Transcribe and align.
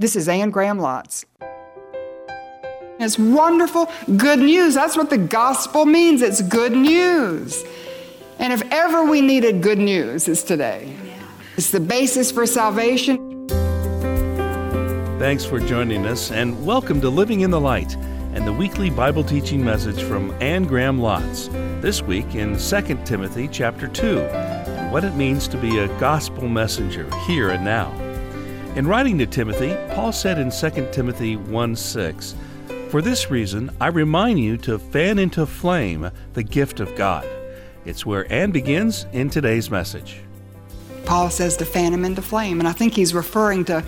This 0.00 0.16
is 0.16 0.28
Anne 0.30 0.48
Graham 0.48 0.78
Lotz. 0.78 1.26
It's 2.98 3.18
wonderful, 3.18 3.90
good 4.16 4.38
news. 4.38 4.72
That's 4.72 4.96
what 4.96 5.10
the 5.10 5.18
gospel 5.18 5.84
means. 5.84 6.22
It's 6.22 6.40
good 6.40 6.72
news. 6.72 7.62
And 8.38 8.50
if 8.50 8.62
ever 8.72 9.04
we 9.04 9.20
needed 9.20 9.62
good 9.62 9.76
news, 9.76 10.26
it's 10.26 10.42
today. 10.42 10.96
It's 11.58 11.70
the 11.70 11.80
basis 11.80 12.32
for 12.32 12.46
salvation. 12.46 13.46
Thanks 15.18 15.44
for 15.44 15.60
joining 15.60 16.06
us, 16.06 16.30
and 16.30 16.64
welcome 16.64 17.02
to 17.02 17.10
Living 17.10 17.40
in 17.40 17.50
the 17.50 17.60
Light 17.60 17.94
and 18.32 18.46
the 18.46 18.54
weekly 18.54 18.88
Bible 18.88 19.22
teaching 19.22 19.62
message 19.62 20.02
from 20.02 20.34
Anne 20.40 20.64
Graham 20.64 20.98
Lotz. 20.98 21.52
This 21.82 22.00
week 22.00 22.34
in 22.34 22.56
2 22.56 23.04
Timothy 23.04 23.48
chapter 23.48 23.86
2, 23.86 24.20
and 24.20 24.90
what 24.90 25.04
it 25.04 25.14
means 25.14 25.46
to 25.48 25.58
be 25.58 25.80
a 25.80 25.88
gospel 25.98 26.48
messenger 26.48 27.06
here 27.26 27.50
and 27.50 27.62
now. 27.62 28.09
In 28.76 28.86
writing 28.86 29.18
to 29.18 29.26
Timothy, 29.26 29.76
Paul 29.94 30.12
said 30.12 30.38
in 30.38 30.52
2 30.52 30.90
Timothy 30.92 31.34
1 31.34 31.74
6, 31.74 32.34
For 32.88 33.02
this 33.02 33.28
reason, 33.28 33.68
I 33.80 33.88
remind 33.88 34.38
you 34.38 34.56
to 34.58 34.78
fan 34.78 35.18
into 35.18 35.44
flame 35.44 36.08
the 36.34 36.44
gift 36.44 36.78
of 36.78 36.94
God. 36.94 37.26
It's 37.84 38.06
where 38.06 38.32
Anne 38.32 38.52
begins 38.52 39.06
in 39.12 39.28
today's 39.28 39.72
message. 39.72 40.20
Paul 41.04 41.30
says 41.30 41.56
to 41.56 41.64
fan 41.64 41.92
him 41.92 42.04
into 42.04 42.22
flame, 42.22 42.60
and 42.60 42.68
I 42.68 42.72
think 42.72 42.94
he's 42.94 43.12
referring 43.12 43.64
to 43.64 43.82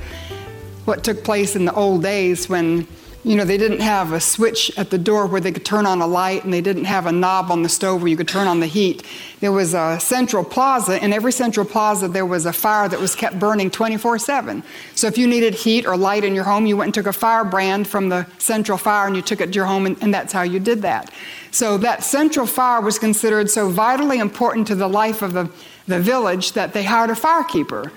what 0.84 1.04
took 1.04 1.22
place 1.22 1.54
in 1.54 1.64
the 1.64 1.74
old 1.74 2.02
days 2.02 2.48
when 2.48 2.88
you 3.24 3.36
know, 3.36 3.44
they 3.44 3.56
didn't 3.56 3.80
have 3.80 4.12
a 4.12 4.20
switch 4.20 4.76
at 4.76 4.90
the 4.90 4.98
door 4.98 5.26
where 5.26 5.40
they 5.40 5.52
could 5.52 5.64
turn 5.64 5.86
on 5.86 6.00
a 6.00 6.06
light, 6.06 6.42
and 6.42 6.52
they 6.52 6.60
didn't 6.60 6.86
have 6.86 7.06
a 7.06 7.12
knob 7.12 7.52
on 7.52 7.62
the 7.62 7.68
stove 7.68 8.02
where 8.02 8.08
you 8.08 8.16
could 8.16 8.26
turn 8.26 8.48
on 8.48 8.58
the 8.58 8.66
heat. 8.66 9.04
There 9.38 9.52
was 9.52 9.74
a 9.74 10.00
central 10.00 10.42
plaza. 10.42 11.02
In 11.02 11.12
every 11.12 11.30
central 11.30 11.64
plaza, 11.64 12.08
there 12.08 12.26
was 12.26 12.46
a 12.46 12.52
fire 12.52 12.88
that 12.88 12.98
was 12.98 13.14
kept 13.14 13.38
burning 13.38 13.70
24 13.70 14.18
7. 14.18 14.64
So 14.96 15.06
if 15.06 15.16
you 15.16 15.28
needed 15.28 15.54
heat 15.54 15.86
or 15.86 15.96
light 15.96 16.24
in 16.24 16.34
your 16.34 16.42
home, 16.42 16.66
you 16.66 16.76
went 16.76 16.88
and 16.88 16.94
took 16.94 17.06
a 17.06 17.12
firebrand 17.12 17.86
from 17.86 18.08
the 18.08 18.26
central 18.38 18.76
fire 18.76 19.06
and 19.06 19.14
you 19.14 19.22
took 19.22 19.40
it 19.40 19.46
to 19.46 19.52
your 19.52 19.66
home, 19.66 19.86
and, 19.86 20.02
and 20.02 20.12
that's 20.12 20.32
how 20.32 20.42
you 20.42 20.58
did 20.58 20.82
that. 20.82 21.12
So 21.52 21.78
that 21.78 22.02
central 22.02 22.46
fire 22.46 22.80
was 22.80 22.98
considered 22.98 23.48
so 23.50 23.68
vitally 23.68 24.18
important 24.18 24.66
to 24.66 24.74
the 24.74 24.88
life 24.88 25.22
of 25.22 25.32
the, 25.32 25.48
the 25.86 26.00
village 26.00 26.52
that 26.52 26.72
they 26.72 26.82
hired 26.82 27.10
a 27.10 27.14
firekeeper. 27.14 27.92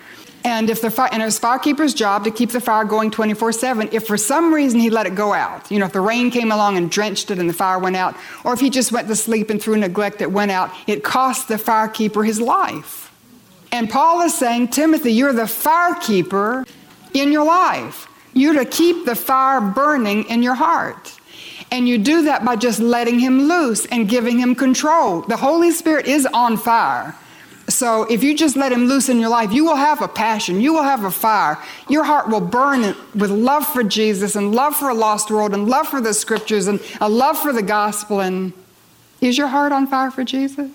And 0.46 0.70
if 0.70 0.80
the 0.80 0.92
fire, 0.92 1.10
and 1.12 1.24
it 1.24 1.26
was 1.26 1.40
firekeeper's 1.40 1.96
job 1.96 2.24
to 2.24 2.32
keep 2.32 2.52
the 2.52 2.62
fire 2.62 2.86
going 2.86 3.10
24/7. 3.10 3.90
If 3.92 4.06
for 4.06 4.16
some 4.16 4.54
reason 4.54 4.80
he 4.80 4.92
let 4.92 5.08
it 5.08 5.16
go 5.16 5.34
out, 5.34 5.72
you 5.72 5.80
know, 5.80 5.88
if 5.88 5.92
the 5.92 6.02
rain 6.02 6.30
came 6.30 6.52
along 6.52 6.78
and 6.78 6.90
drenched 6.90 7.32
it 7.32 7.40
and 7.40 7.50
the 7.50 7.54
fire 7.54 7.80
went 7.80 7.96
out, 7.96 8.16
or 8.44 8.54
if 8.54 8.60
he 8.60 8.70
just 8.70 8.92
went 8.92 9.08
to 9.08 9.16
sleep 9.16 9.50
and 9.50 9.60
through 9.60 9.78
neglect 9.78 10.22
it 10.22 10.32
went 10.32 10.52
out, 10.52 10.70
it 10.86 11.04
cost 11.04 11.48
the 11.48 11.56
firekeeper 11.56 12.24
his 12.24 12.40
life. 12.40 13.12
And 13.72 13.90
Paul 13.90 14.22
is 14.22 14.36
saying, 14.36 14.68
Timothy, 14.68 15.14
you're 15.14 15.34
the 15.34 15.44
firekeeper 15.44 16.66
in 17.14 17.32
your 17.32 17.44
life. 17.44 18.08
You're 18.34 18.54
to 18.54 18.66
keep 18.66 19.06
the 19.06 19.16
fire 19.16 19.60
burning 19.60 20.26
in 20.26 20.44
your 20.44 20.56
heart. 20.56 21.14
And 21.72 21.90
you 21.90 21.98
do 21.98 22.22
that 22.22 22.46
by 22.46 22.56
just 22.56 22.80
letting 22.80 23.18
him 23.20 23.48
loose 23.48 23.88
and 23.88 24.08
giving 24.08 24.38
him 24.38 24.54
control. 24.54 25.22
The 25.22 25.38
Holy 25.38 25.72
Spirit 25.72 26.06
is 26.06 26.28
on 26.28 26.56
fire. 26.56 27.16
So 27.76 28.04
if 28.04 28.24
you 28.24 28.38
just 28.38 28.56
let 28.56 28.72
him 28.72 28.86
loose 28.86 29.10
in 29.10 29.20
your 29.20 29.30
life, 29.30 29.52
you 29.52 29.66
will 29.66 29.76
have 29.76 30.02
a 30.02 30.08
passion, 30.08 30.62
you 30.62 30.74
will 30.74 30.84
have 30.84 31.04
a 31.04 31.12
fire. 31.12 31.62
Your 31.90 32.06
heart 32.06 32.30
will 32.30 32.40
burn 32.40 32.96
with 33.14 33.30
love 33.30 33.68
for 33.68 33.84
Jesus 33.84 34.38
and 34.38 34.56
love 34.56 34.78
for 34.78 34.88
a 34.88 34.94
lost 34.94 35.30
world 35.30 35.54
and 35.54 35.68
love 35.68 35.90
for 35.90 36.00
the 36.00 36.14
scriptures 36.14 36.68
and 36.68 36.80
a 37.02 37.10
love 37.10 37.38
for 37.38 37.52
the 37.52 37.62
gospel. 37.62 38.22
And 38.22 38.54
is 39.20 39.38
your 39.38 39.48
heart 39.48 39.74
on 39.74 39.88
fire 39.88 40.10
for 40.10 40.24
Jesus? 40.24 40.72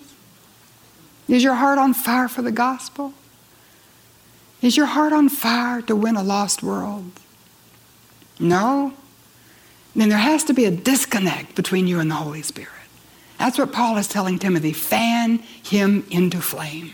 Is 1.27 1.43
your 1.43 1.55
heart 1.55 1.79
on 1.79 1.95
fire 1.95 2.27
for 2.27 2.43
the 2.43 2.51
gospel? 2.51 3.13
Is 4.61 4.77
your 4.77 4.85
heart 4.85 5.11
on 5.11 5.27
fire 5.27 5.81
to 5.81 5.95
win 5.95 6.15
a 6.15 6.23
lost 6.23 6.61
world? 6.61 7.11
No? 8.39 8.93
Then 9.95 10.09
there 10.09 10.19
has 10.19 10.43
to 10.43 10.53
be 10.53 10.65
a 10.65 10.71
disconnect 10.71 11.55
between 11.55 11.87
you 11.87 11.99
and 11.99 12.11
the 12.11 12.15
Holy 12.15 12.43
Spirit. 12.43 12.69
That's 13.39 13.57
what 13.57 13.71
Paul 13.73 13.97
is 13.97 14.07
telling 14.07 14.37
Timothy. 14.37 14.71
Fan 14.71 15.39
him 15.63 16.05
into 16.11 16.41
flame. 16.41 16.91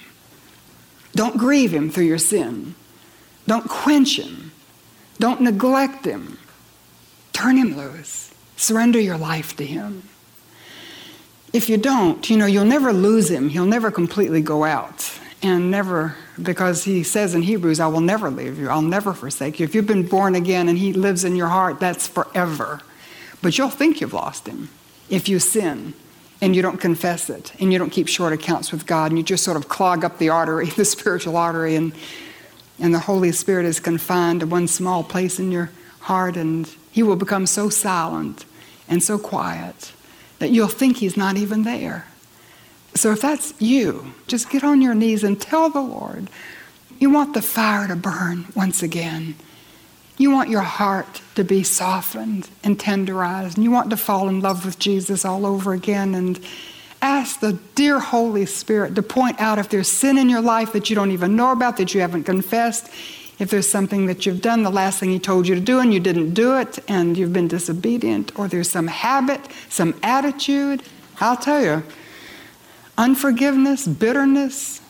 Don't 1.17 1.35
grieve 1.35 1.73
him 1.73 1.89
through 1.89 2.05
your 2.05 2.19
sin. 2.19 2.75
Don't 3.47 3.67
quench 3.67 4.19
him. 4.19 4.51
Don't 5.17 5.41
neglect 5.41 6.05
him. 6.05 6.37
Turn 7.33 7.57
him 7.57 7.75
loose. 7.75 8.31
Surrender 8.55 8.99
your 8.99 9.17
life 9.17 9.55
to 9.57 9.65
him. 9.65 10.03
If 11.53 11.69
you 11.69 11.77
don't, 11.77 12.29
you 12.29 12.37
know, 12.37 12.45
you'll 12.45 12.65
never 12.65 12.93
lose 12.93 13.31
him. 13.31 13.49
He'll 13.49 13.65
never 13.65 13.89
completely 13.89 14.41
go 14.41 14.63
out. 14.63 15.11
And 15.41 15.71
never, 15.71 16.15
because 16.39 16.83
he 16.83 17.01
says 17.01 17.33
in 17.33 17.41
Hebrews, 17.41 17.79
I 17.79 17.87
will 17.87 18.01
never 18.01 18.29
leave 18.29 18.59
you. 18.59 18.69
I'll 18.69 18.83
never 18.83 19.11
forsake 19.11 19.59
you. 19.59 19.63
If 19.63 19.73
you've 19.73 19.87
been 19.87 20.05
born 20.05 20.35
again 20.35 20.69
and 20.69 20.77
he 20.77 20.93
lives 20.93 21.23
in 21.23 21.35
your 21.35 21.47
heart, 21.47 21.79
that's 21.79 22.07
forever. 22.07 22.81
But 23.41 23.57
you'll 23.57 23.69
think 23.69 24.01
you've 24.01 24.13
lost 24.13 24.45
him 24.45 24.69
if 25.09 25.27
you 25.27 25.39
sin 25.39 25.95
and 26.41 26.55
you 26.55 26.61
don't 26.61 26.77
confess 26.77 27.29
it 27.29 27.53
and 27.59 27.71
you 27.71 27.79
don't 27.79 27.89
keep 27.89 28.07
short 28.07 28.33
accounts 28.33 28.71
with 28.71 28.85
God 28.85 29.11
and 29.11 29.17
you 29.17 29.23
just 29.23 29.43
sort 29.43 29.57
of 29.57 29.69
clog 29.69 30.03
up 30.03 30.17
the 30.17 30.29
artery, 30.29 30.65
the 30.77 30.85
spiritual 30.85 31.37
artery, 31.37 31.75
and, 31.75 31.93
and 32.79 32.93
the 32.93 32.99
Holy 32.99 33.31
Spirit 33.31 33.65
is 33.65 33.79
confined 33.79 34.41
to 34.41 34.47
one 34.47 34.67
small 34.67 35.03
place 35.03 35.39
in 35.39 35.51
your 35.51 35.71
heart 36.01 36.37
and 36.37 36.67
He 36.91 37.03
will 37.03 37.15
become 37.15 37.47
so 37.47 37.69
silent 37.69 38.45
and 38.87 39.03
so 39.03 39.17
quiet 39.17 39.91
that 40.39 40.49
you'll 40.49 40.67
think 40.67 40.97
He's 40.97 41.17
not 41.17 41.37
even 41.37 41.63
there. 41.63 42.05
So 42.93 43.11
if 43.11 43.21
that's 43.21 43.53
you, 43.61 44.13
just 44.27 44.49
get 44.49 44.63
on 44.63 44.81
your 44.81 44.95
knees 44.95 45.23
and 45.23 45.39
tell 45.39 45.69
the 45.69 45.81
Lord 45.81 46.29
you 46.99 47.11
want 47.11 47.33
the 47.33 47.41
fire 47.41 47.87
to 47.87 47.95
burn 47.95 48.47
once 48.55 48.81
again. 48.81 49.35
You 50.17 50.31
want 50.31 50.49
your 50.49 50.61
heart 50.61 51.21
to 51.35 51.43
be 51.43 51.63
softened 51.63 52.49
and 52.63 52.77
tenderized, 52.79 53.55
and 53.55 53.63
you 53.63 53.71
want 53.71 53.91
to 53.91 53.97
fall 53.97 54.27
in 54.29 54.41
love 54.41 54.65
with 54.65 54.79
Jesus 54.79 55.23
all 55.23 55.45
over 55.45 55.73
again. 55.73 56.15
And 56.15 56.39
ask 57.01 57.39
the 57.39 57.53
dear 57.75 57.99
Holy 57.99 58.45
Spirit 58.45 58.95
to 58.95 59.03
point 59.03 59.39
out 59.39 59.59
if 59.59 59.69
there's 59.69 59.87
sin 59.87 60.17
in 60.17 60.29
your 60.29 60.41
life 60.41 60.73
that 60.73 60.89
you 60.89 60.95
don't 60.95 61.11
even 61.11 61.35
know 61.35 61.51
about, 61.51 61.77
that 61.77 61.93
you 61.93 62.01
haven't 62.01 62.23
confessed, 62.23 62.91
if 63.39 63.51
there's 63.51 63.69
something 63.69 64.07
that 64.07 64.25
you've 64.25 64.41
done, 64.41 64.63
the 64.63 64.71
last 64.71 64.99
thing 64.99 65.11
He 65.11 65.19
told 65.19 65.47
you 65.47 65.53
to 65.53 65.61
do, 65.61 65.79
and 65.79 65.93
you 65.93 65.99
didn't 65.99 66.33
do 66.33 66.57
it, 66.57 66.79
and 66.87 67.15
you've 67.15 67.33
been 67.33 67.47
disobedient, 67.47 68.37
or 68.37 68.47
there's 68.47 68.69
some 68.69 68.87
habit, 68.87 69.41
some 69.69 69.93
attitude. 70.01 70.81
I'll 71.21 71.37
tell 71.37 71.63
you, 71.63 71.83
unforgiveness, 72.97 73.87
bitterness, 73.87 74.81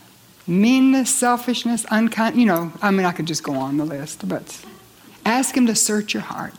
meanness, 0.47 1.13
selfishness, 1.13 1.85
unkind, 1.91 2.39
you 2.39 2.45
know, 2.45 2.71
I 2.81 2.91
mean, 2.91 3.05
I 3.05 3.11
could 3.11 3.25
just 3.25 3.43
go 3.43 3.55
on 3.55 3.75
the 3.75 3.85
list, 3.85 4.27
but 4.29 4.63
Ask 5.27 5.57
Him 5.57 5.67
to 5.67 5.75
search 5.75 6.13
your 6.13 6.23
heart. 6.23 6.53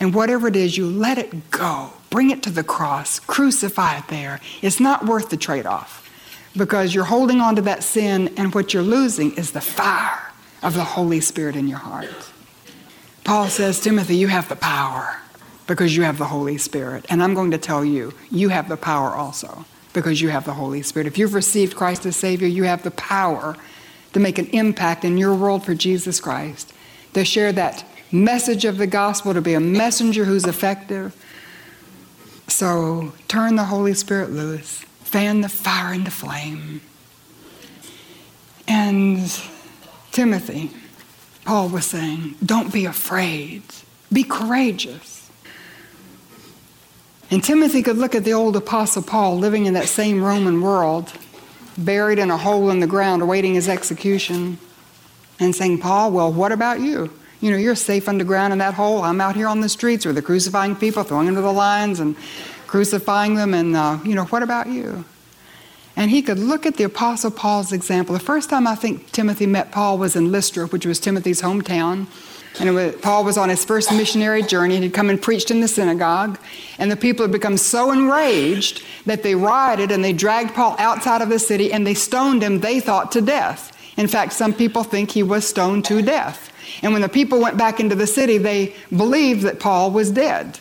And 0.00 0.12
whatever 0.12 0.48
it 0.48 0.56
is, 0.56 0.76
you 0.76 0.86
let 0.86 1.16
it 1.16 1.52
go. 1.52 1.92
Bring 2.10 2.30
it 2.30 2.42
to 2.42 2.50
the 2.50 2.64
cross. 2.64 3.20
Crucify 3.20 3.98
it 3.98 4.08
there. 4.08 4.40
It's 4.62 4.80
not 4.80 5.06
worth 5.06 5.30
the 5.30 5.36
trade 5.36 5.64
off 5.64 6.10
because 6.56 6.92
you're 6.92 7.04
holding 7.04 7.40
on 7.40 7.54
to 7.54 7.62
that 7.62 7.84
sin, 7.84 8.34
and 8.36 8.52
what 8.52 8.74
you're 8.74 8.82
losing 8.82 9.36
is 9.36 9.52
the 9.52 9.60
fire 9.60 10.32
of 10.60 10.74
the 10.74 10.82
Holy 10.82 11.20
Spirit 11.20 11.54
in 11.54 11.68
your 11.68 11.78
heart. 11.78 12.10
Paul 13.22 13.46
says, 13.46 13.78
Timothy, 13.78 14.16
you 14.16 14.26
have 14.26 14.48
the 14.48 14.56
power 14.56 15.20
because 15.68 15.96
you 15.96 16.02
have 16.02 16.18
the 16.18 16.24
Holy 16.24 16.58
Spirit. 16.58 17.06
And 17.08 17.22
I'm 17.22 17.34
going 17.34 17.52
to 17.52 17.58
tell 17.58 17.84
you, 17.84 18.12
you 18.28 18.48
have 18.48 18.68
the 18.68 18.76
power 18.76 19.10
also 19.10 19.64
because 19.92 20.20
you 20.20 20.30
have 20.30 20.44
the 20.44 20.54
Holy 20.54 20.82
Spirit. 20.82 21.06
If 21.06 21.16
you've 21.16 21.34
received 21.34 21.76
Christ 21.76 22.04
as 22.06 22.16
Savior, 22.16 22.48
you 22.48 22.64
have 22.64 22.82
the 22.82 22.90
power 22.90 23.56
to 24.14 24.18
make 24.18 24.38
an 24.38 24.46
impact 24.46 25.04
in 25.04 25.16
your 25.16 25.36
world 25.36 25.64
for 25.64 25.76
Jesus 25.76 26.18
Christ, 26.18 26.72
to 27.14 27.24
share 27.24 27.52
that 27.52 27.84
message 28.12 28.64
of 28.64 28.78
the 28.78 28.86
gospel, 28.86 29.34
to 29.34 29.40
be 29.40 29.54
a 29.54 29.60
messenger 29.60 30.24
who's 30.24 30.44
effective. 30.44 31.14
So 32.48 33.12
turn 33.28 33.56
the 33.56 33.64
Holy 33.64 33.94
Spirit 33.94 34.30
loose, 34.30 34.84
fan 35.00 35.40
the 35.40 35.48
fire 35.48 35.94
into 35.94 36.10
flame. 36.10 36.80
And 38.66 39.20
Timothy, 40.12 40.70
Paul 41.44 41.68
was 41.68 41.86
saying, 41.86 42.36
don't 42.44 42.72
be 42.72 42.84
afraid, 42.84 43.62
be 44.12 44.24
courageous. 44.24 45.30
And 47.30 47.42
Timothy 47.42 47.82
could 47.82 47.96
look 47.96 48.16
at 48.16 48.24
the 48.24 48.32
old 48.32 48.56
Apostle 48.56 49.02
Paul 49.02 49.38
living 49.38 49.66
in 49.66 49.74
that 49.74 49.88
same 49.88 50.22
Roman 50.22 50.60
world, 50.60 51.12
buried 51.78 52.18
in 52.18 52.30
a 52.30 52.36
hole 52.36 52.70
in 52.70 52.80
the 52.80 52.86
ground 52.88 53.22
awaiting 53.22 53.54
his 53.54 53.68
execution, 53.68 54.58
and 55.38 55.54
saying, 55.54 55.78
Paul, 55.78 56.10
well, 56.10 56.32
what 56.32 56.50
about 56.52 56.80
you? 56.80 57.12
You 57.40 57.50
know, 57.50 57.56
you're 57.56 57.74
safe 57.74 58.08
underground 58.08 58.52
in 58.52 58.58
that 58.58 58.74
hole. 58.74 59.02
I'm 59.02 59.20
out 59.20 59.34
here 59.34 59.48
on 59.48 59.60
the 59.60 59.68
streets 59.68 60.04
where 60.04 60.12
they're 60.12 60.22
crucifying 60.22 60.76
people, 60.76 61.02
throwing 61.02 61.26
them 61.26 61.36
to 61.36 61.40
the 61.40 61.52
lions 61.52 61.98
and 62.00 62.14
crucifying 62.66 63.34
them. 63.34 63.54
And, 63.54 63.74
uh, 63.74 63.98
you 64.04 64.14
know, 64.14 64.26
what 64.26 64.42
about 64.42 64.66
you? 64.66 65.04
And 65.96 66.10
he 66.10 66.22
could 66.22 66.38
look 66.38 66.66
at 66.66 66.76
the 66.76 66.84
Apostle 66.84 67.30
Paul's 67.30 67.72
example. 67.72 68.12
The 68.12 68.20
first 68.20 68.50
time 68.50 68.66
I 68.66 68.74
think 68.74 69.10
Timothy 69.10 69.46
met 69.46 69.72
Paul 69.72 69.98
was 69.98 70.16
in 70.16 70.30
Lystra, 70.30 70.66
which 70.66 70.86
was 70.86 71.00
Timothy's 71.00 71.40
hometown. 71.40 72.06
And 72.58 72.74
was, 72.74 72.94
Paul 72.96 73.24
was 73.24 73.38
on 73.38 73.48
his 73.48 73.64
first 73.64 73.92
missionary 73.92 74.42
journey 74.42 74.78
he'd 74.78 74.92
come 74.92 75.08
and 75.08 75.20
preached 75.20 75.50
in 75.50 75.60
the 75.60 75.68
synagogue. 75.68 76.38
And 76.78 76.90
the 76.90 76.96
people 76.96 77.24
had 77.24 77.32
become 77.32 77.56
so 77.56 77.90
enraged 77.92 78.82
that 79.06 79.22
they 79.22 79.34
rioted 79.34 79.90
and 79.90 80.04
they 80.04 80.12
dragged 80.12 80.54
Paul 80.54 80.76
outside 80.78 81.22
of 81.22 81.28
the 81.28 81.38
city 81.38 81.72
and 81.72 81.86
they 81.86 81.94
stoned 81.94 82.42
him, 82.42 82.60
they 82.60 82.80
thought, 82.80 83.12
to 83.12 83.20
death. 83.20 83.76
In 83.96 84.08
fact, 84.08 84.32
some 84.32 84.52
people 84.52 84.82
think 84.82 85.10
he 85.10 85.22
was 85.22 85.48
stoned 85.48 85.84
to 85.86 86.02
death. 86.02 86.49
And 86.82 86.92
when 86.92 87.02
the 87.02 87.08
people 87.08 87.40
went 87.40 87.56
back 87.56 87.80
into 87.80 87.94
the 87.94 88.06
city, 88.06 88.38
they 88.38 88.74
believed 88.96 89.42
that 89.42 89.60
Paul 89.60 89.90
was 89.90 90.10
dead. 90.10 90.58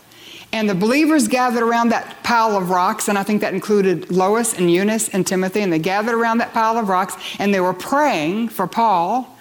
And 0.52 0.68
the 0.68 0.76
believers 0.76 1.28
gathered 1.28 1.62
around 1.62 1.90
that 1.90 2.24
pile 2.24 2.58
of 2.58 2.72
rocks, 2.72 3.08
and 3.08 3.18
I 3.18 3.24
think 3.24 3.42
that 3.42 3.54
included 3.54 4.10
Lois 4.10 4.58
and 4.58 4.72
Eunice 4.72 5.10
and 5.10 5.26
Timothy, 5.26 5.62
and 5.62 5.72
they 5.72 5.78
gathered 5.80 6.16
around 6.16 6.40
that 6.40 6.54
pile 6.54 6.78
of 6.78 6.90
rocks 6.90 7.16
and 7.38 7.54
they 7.54 7.60
were 7.60 7.74
praying 7.74 8.50
for 8.50 8.66
Paul. 8.66 9.36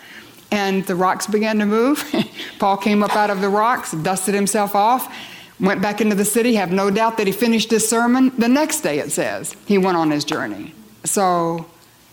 And 0.50 0.84
the 0.86 0.96
rocks 0.96 1.26
began 1.26 1.58
to 1.58 1.66
move. 1.66 2.04
Paul 2.58 2.78
came 2.78 3.02
up 3.02 3.14
out 3.14 3.28
of 3.28 3.40
the 3.40 3.50
rocks, 3.50 3.92
dusted 3.92 4.34
himself 4.34 4.74
off, 4.74 5.14
went 5.60 5.82
back 5.82 6.00
into 6.00 6.14
the 6.14 6.24
city. 6.24 6.54
Have 6.54 6.72
no 6.72 6.90
doubt 6.90 7.18
that 7.18 7.26
he 7.26 7.32
finished 7.32 7.70
his 7.70 7.86
sermon. 7.86 8.32
The 8.38 8.48
next 8.48 8.80
day, 8.80 8.98
it 8.98 9.12
says, 9.12 9.54
he 9.66 9.76
went 9.76 9.98
on 9.98 10.10
his 10.10 10.24
journey. 10.24 10.72
So 11.04 11.66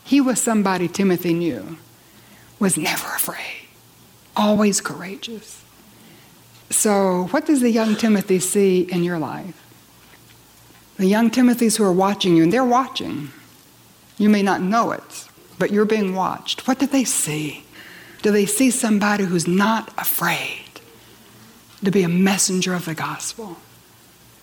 he 0.04 0.20
was 0.20 0.42
somebody 0.42 0.88
Timothy 0.88 1.34
knew, 1.34 1.78
was 2.60 2.78
never 2.78 3.08
afraid, 3.08 3.65
always 4.36 4.82
courageous. 4.82 5.64
So, 6.70 7.28
what 7.32 7.46
does 7.46 7.62
the 7.62 7.70
young 7.70 7.96
Timothy 7.96 8.40
see 8.40 8.82
in 8.82 9.04
your 9.04 9.20
life? 9.20 9.62
The 10.98 11.08
young 11.08 11.30
Timothys 11.30 11.78
who 11.78 11.84
are 11.84 11.92
watching 11.92 12.36
you, 12.36 12.44
and 12.44 12.52
they're 12.54 12.64
watching. 12.66 13.30
You 14.18 14.30
may 14.30 14.42
not 14.42 14.62
know 14.62 14.92
it, 14.92 15.28
but 15.60 15.72
you're 15.72 15.86
being 15.86 16.16
watched. 16.16 16.68
What 16.68 16.80
do 16.80 16.88
they 16.88 17.04
see? 17.04 17.66
Do 18.22 18.32
they 18.32 18.46
see 18.46 18.72
somebody 18.72 19.26
who's 19.26 19.48
not 19.48 19.94
afraid 19.98 20.82
to 21.84 21.92
be 21.92 22.04
a 22.04 22.10
messenger 22.10 22.74
of 22.74 22.86
the 22.86 22.96
gospel? 22.96 23.58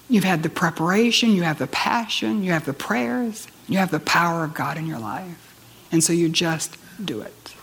You've 0.09 0.25
had 0.25 0.43
the 0.43 0.51
preparation, 0.51 1.31
you 1.31 1.43
have 1.43 1.59
the 1.59 1.67
passion, 1.67 2.45
you 2.45 2.53
have 2.53 2.67
the 2.67 2.75
prayers, 2.75 3.49
you 3.67 3.79
have 3.79 3.91
the 3.91 4.01
power 4.01 4.45
of 4.45 4.53
God 4.55 4.77
in 4.77 4.87
your 4.87 4.99
life. 4.99 5.49
And 5.91 6.05
so 6.05 6.13
you 6.13 6.29
just 6.29 6.77
do 7.05 7.23
it. 7.23 7.55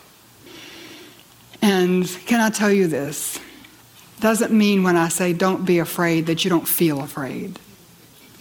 And 1.61 2.07
can 2.25 2.39
I 2.39 2.50
tell 2.50 2.71
you 2.71 2.88
this? 2.88 3.39
Doesn't 4.19 4.51
mean 4.51 4.83
when 4.83 4.97
I 4.97 5.09
say 5.09 5.33
don't 5.33 5.65
be 5.65 5.79
afraid 5.79 6.25
that 6.27 6.44
you 6.44 6.50
don't 6.50 6.67
feel 6.67 7.01
afraid. 7.01 7.59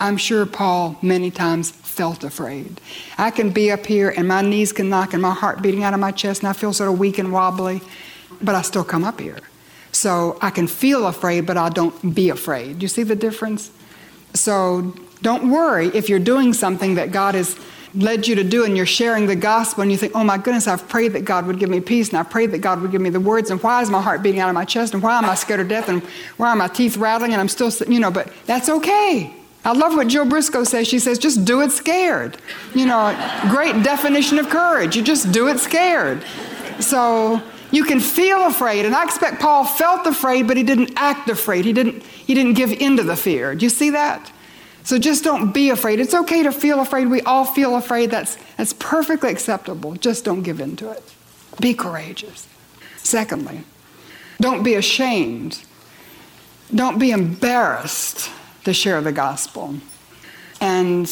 I'm 0.00 0.16
sure 0.16 0.46
Paul 0.46 0.96
many 1.02 1.30
times 1.30 1.70
felt 1.70 2.22
afraid. 2.22 2.80
I 3.16 3.30
can 3.30 3.50
be 3.50 3.70
up 3.72 3.84
here 3.86 4.10
and 4.16 4.28
my 4.28 4.42
knees 4.42 4.72
can 4.72 4.88
knock 4.88 5.12
and 5.12 5.22
my 5.22 5.34
heart 5.34 5.62
beating 5.62 5.82
out 5.82 5.94
of 5.94 6.00
my 6.00 6.12
chest 6.12 6.42
and 6.42 6.48
I 6.48 6.52
feel 6.52 6.72
sort 6.72 6.90
of 6.90 6.98
weak 6.98 7.18
and 7.18 7.32
wobbly, 7.32 7.80
but 8.40 8.54
I 8.54 8.62
still 8.62 8.84
come 8.84 9.04
up 9.04 9.20
here. 9.20 9.38
So 9.90 10.38
I 10.40 10.50
can 10.50 10.68
feel 10.68 11.06
afraid, 11.06 11.46
but 11.46 11.56
I 11.56 11.70
don't 11.70 12.14
be 12.14 12.30
afraid. 12.30 12.82
You 12.82 12.88
see 12.88 13.02
the 13.02 13.16
difference? 13.16 13.72
So 14.34 14.94
don't 15.22 15.50
worry 15.50 15.88
if 15.88 16.08
you're 16.08 16.20
doing 16.20 16.52
something 16.52 16.94
that 16.94 17.10
God 17.10 17.34
has 17.34 17.58
led 17.94 18.26
you 18.26 18.34
to 18.34 18.44
do 18.44 18.64
and 18.64 18.76
you're 18.76 18.86
sharing 18.86 19.26
the 19.26 19.36
gospel 19.36 19.82
and 19.82 19.90
you 19.90 19.98
think, 19.98 20.12
oh 20.14 20.24
my 20.24 20.36
goodness, 20.38 20.66
I've 20.66 20.88
prayed 20.88 21.12
that 21.14 21.24
God 21.24 21.46
would 21.46 21.58
give 21.58 21.70
me 21.70 21.80
peace 21.80 22.08
and 22.08 22.18
I 22.18 22.22
prayed 22.22 22.52
that 22.52 22.58
God 22.58 22.80
would 22.82 22.90
give 22.90 23.00
me 23.00 23.10
the 23.10 23.20
words 23.20 23.50
and 23.50 23.62
why 23.62 23.82
is 23.82 23.90
my 23.90 24.00
heart 24.00 24.22
beating 24.22 24.40
out 24.40 24.48
of 24.48 24.54
my 24.54 24.64
chest 24.64 24.94
and 24.94 25.02
why 25.02 25.18
am 25.18 25.24
I 25.24 25.34
scared 25.34 25.60
of 25.60 25.68
death 25.68 25.88
and 25.88 26.02
why 26.36 26.50
are 26.50 26.56
my 26.56 26.68
teeth 26.68 26.96
rattling 26.96 27.32
and 27.32 27.40
I'm 27.40 27.48
still, 27.48 27.70
you 27.90 28.00
know, 28.00 28.10
but 28.10 28.32
that's 28.46 28.68
okay. 28.68 29.34
I 29.64 29.72
love 29.72 29.94
what 29.94 30.08
Jill 30.08 30.24
Briscoe 30.24 30.64
says. 30.64 30.86
She 30.88 30.98
says, 30.98 31.18
just 31.18 31.44
do 31.44 31.60
it 31.62 31.72
scared. 31.72 32.38
You 32.74 32.86
know, 32.86 33.12
great 33.50 33.82
definition 33.82 34.38
of 34.38 34.48
courage. 34.48 34.96
You 34.96 35.02
just 35.02 35.32
do 35.32 35.48
it 35.48 35.58
scared. 35.58 36.24
So 36.80 37.42
you 37.70 37.84
can 37.84 38.00
feel 38.00 38.46
afraid. 38.46 38.84
And 38.84 38.94
I 38.94 39.04
expect 39.04 39.40
Paul 39.40 39.64
felt 39.64 40.06
afraid, 40.06 40.46
but 40.46 40.56
he 40.56 40.62
didn't 40.62 40.92
act 40.96 41.28
afraid. 41.28 41.64
He 41.64 41.72
didn't, 41.72 42.02
he 42.02 42.34
didn't 42.34 42.54
give 42.54 42.72
in 42.72 42.96
to 42.96 43.02
the 43.02 43.16
fear. 43.16 43.54
Do 43.54 43.66
you 43.66 43.70
see 43.70 43.90
that? 43.90 44.32
So 44.88 44.98
just 44.98 45.22
don't 45.22 45.52
be 45.52 45.68
afraid. 45.68 46.00
It's 46.00 46.14
okay 46.14 46.42
to 46.44 46.50
feel 46.50 46.80
afraid. 46.80 47.08
We 47.08 47.20
all 47.20 47.44
feel 47.44 47.76
afraid. 47.76 48.10
That's, 48.10 48.38
that's 48.56 48.72
perfectly 48.72 49.30
acceptable. 49.30 49.92
Just 49.96 50.24
don't 50.24 50.40
give 50.40 50.60
in 50.60 50.76
to 50.76 50.90
it. 50.92 51.04
Be 51.60 51.74
courageous. 51.74 52.48
Secondly, 52.96 53.64
don't 54.40 54.62
be 54.62 54.76
ashamed. 54.76 55.62
Don't 56.74 56.98
be 56.98 57.10
embarrassed 57.10 58.30
to 58.64 58.72
share 58.72 59.02
the 59.02 59.12
gospel. 59.12 59.74
And 60.58 61.06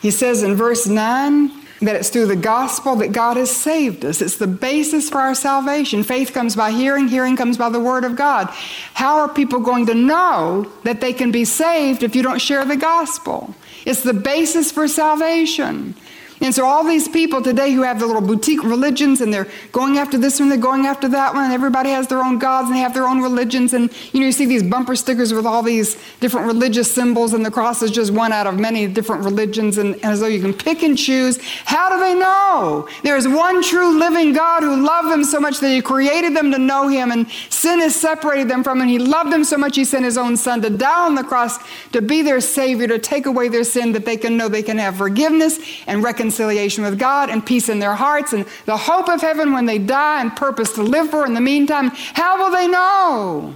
he 0.00 0.10
says 0.10 0.42
in 0.42 0.54
verse 0.54 0.86
9, 0.86 1.52
that 1.82 1.96
it's 1.96 2.10
through 2.10 2.26
the 2.26 2.36
gospel 2.36 2.96
that 2.96 3.12
God 3.12 3.36
has 3.36 3.50
saved 3.50 4.04
us. 4.04 4.22
It's 4.22 4.36
the 4.36 4.46
basis 4.46 5.10
for 5.10 5.18
our 5.18 5.34
salvation. 5.34 6.02
Faith 6.02 6.32
comes 6.32 6.56
by 6.56 6.70
hearing, 6.70 7.08
hearing 7.08 7.36
comes 7.36 7.58
by 7.58 7.68
the 7.68 7.80
word 7.80 8.04
of 8.04 8.16
God. 8.16 8.48
How 8.94 9.18
are 9.18 9.28
people 9.28 9.60
going 9.60 9.86
to 9.86 9.94
know 9.94 10.70
that 10.84 11.00
they 11.00 11.12
can 11.12 11.30
be 11.30 11.44
saved 11.44 12.02
if 12.02 12.14
you 12.14 12.22
don't 12.22 12.40
share 12.40 12.64
the 12.64 12.76
gospel? 12.76 13.54
It's 13.84 14.02
the 14.02 14.14
basis 14.14 14.70
for 14.70 14.86
salvation. 14.88 15.94
And 16.42 16.52
so 16.52 16.66
all 16.66 16.82
these 16.82 17.06
people 17.06 17.40
today 17.40 17.70
who 17.70 17.82
have 17.82 18.00
the 18.00 18.06
little 18.06 18.20
boutique 18.20 18.64
religions 18.64 19.20
and 19.20 19.32
they're 19.32 19.46
going 19.70 19.98
after 19.98 20.18
this 20.18 20.40
one, 20.40 20.48
they're 20.48 20.58
going 20.58 20.86
after 20.86 21.08
that 21.10 21.34
one, 21.34 21.44
and 21.44 21.52
everybody 21.52 21.90
has 21.90 22.08
their 22.08 22.18
own 22.18 22.40
gods 22.40 22.66
and 22.66 22.76
they 22.76 22.80
have 22.80 22.94
their 22.94 23.06
own 23.06 23.22
religions. 23.22 23.74
And 23.74 23.92
you 24.12 24.18
know, 24.18 24.26
you 24.26 24.32
see 24.32 24.46
these 24.46 24.64
bumper 24.64 24.96
stickers 24.96 25.32
with 25.32 25.46
all 25.46 25.62
these 25.62 25.96
different 26.18 26.48
religious 26.48 26.90
symbols, 26.90 27.32
and 27.32 27.46
the 27.46 27.50
cross 27.50 27.80
is 27.80 27.92
just 27.92 28.10
one 28.10 28.32
out 28.32 28.48
of 28.48 28.58
many 28.58 28.88
different 28.88 29.24
religions, 29.24 29.78
and, 29.78 29.94
and 29.94 30.04
as 30.04 30.18
though 30.18 30.26
you 30.26 30.40
can 30.40 30.52
pick 30.52 30.82
and 30.82 30.98
choose. 30.98 31.38
How 31.64 31.88
do 31.90 32.00
they 32.00 32.14
know? 32.14 32.88
There's 33.04 33.28
one 33.28 33.62
true 33.62 33.96
living 33.96 34.32
God 34.32 34.64
who 34.64 34.84
loved 34.84 35.12
them 35.12 35.22
so 35.22 35.38
much 35.38 35.60
that 35.60 35.68
he 35.68 35.80
created 35.80 36.34
them 36.34 36.50
to 36.50 36.58
know 36.58 36.88
him, 36.88 37.12
and 37.12 37.30
sin 37.50 37.78
has 37.78 37.94
separated 37.94 38.48
them 38.48 38.64
from 38.64 38.80
him. 38.80 38.88
He 38.88 38.98
loved 38.98 39.32
them 39.32 39.44
so 39.44 39.56
much 39.56 39.76
he 39.76 39.84
sent 39.84 40.04
his 40.04 40.18
own 40.18 40.36
son 40.36 40.60
to 40.62 40.70
die 40.70 41.06
on 41.06 41.14
the 41.14 41.22
cross 41.22 41.58
to 41.90 42.02
be 42.02 42.22
their 42.22 42.40
savior, 42.40 42.88
to 42.88 42.98
take 42.98 43.26
away 43.26 43.46
their 43.48 43.62
sin, 43.62 43.92
that 43.92 44.04
they 44.04 44.16
can 44.16 44.36
know 44.36 44.48
they 44.48 44.62
can 44.64 44.78
have 44.78 44.96
forgiveness 44.96 45.60
and 45.86 46.02
reconciliation 46.02 46.31
reconciliation 46.32 46.82
with 46.82 46.98
God 46.98 47.28
and 47.28 47.44
peace 47.44 47.68
in 47.68 47.78
their 47.78 47.94
hearts 47.94 48.32
and 48.32 48.46
the 48.64 48.76
hope 48.76 49.08
of 49.08 49.20
heaven 49.20 49.52
when 49.52 49.66
they 49.66 49.78
die 49.78 50.22
and 50.22 50.34
purpose 50.34 50.72
to 50.72 50.82
live 50.82 51.10
for 51.10 51.26
in 51.26 51.34
the 51.34 51.40
meantime, 51.40 51.90
how 52.14 52.38
will 52.38 52.50
they 52.50 52.66
know? 52.66 53.54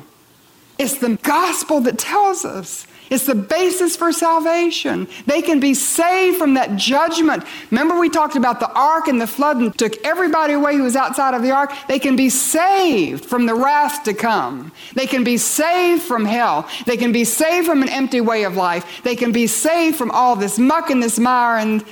It's 0.79 0.99
the 0.99 1.17
gospel 1.23 1.81
that 1.81 1.99
tells 1.99 2.45
us. 2.45 2.87
It's 3.09 3.25
the 3.25 3.37
basis 3.37 3.97
for 3.97 4.13
salvation. 4.13 5.07
They 5.27 5.41
can 5.41 5.59
be 5.61 5.73
saved 5.75 6.37
from 6.37 6.55
that 6.55 6.77
judgment. 6.77 7.45
Remember, 7.71 7.99
we 7.99 8.11
talked 8.11 8.37
about 8.37 8.61
the 8.61 8.71
ark 8.73 9.07
and 9.07 9.21
the 9.21 9.29
flood 9.29 9.59
and 9.59 9.79
took 9.79 9.97
everybody 10.05 10.55
away 10.55 10.77
who 10.77 10.83
was 10.83 10.97
outside 10.97 11.33
of 11.33 11.43
the 11.43 11.53
ark? 11.53 11.73
They 11.89 12.01
can 12.01 12.17
be 12.17 12.29
saved 12.29 13.25
from 13.25 13.47
the 13.47 13.55
wrath 13.55 14.03
to 14.05 14.13
come. 14.13 14.73
They 14.95 15.07
can 15.07 15.23
be 15.25 15.39
saved 15.39 16.03
from 16.03 16.25
hell. 16.25 16.69
They 16.85 16.97
can 16.97 17.13
be 17.13 17.25
saved 17.25 17.67
from 17.67 17.81
an 17.81 17.89
empty 17.89 18.21
way 18.21 18.43
of 18.43 18.57
life. 18.57 19.03
They 19.03 19.17
can 19.17 19.33
be 19.33 19.47
saved 19.47 19.97
from 19.97 20.11
all 20.11 20.37
this 20.37 20.59
muck 20.59 20.91
and 20.91 21.03
this 21.03 21.19
mire 21.19 21.59
and 21.59 21.85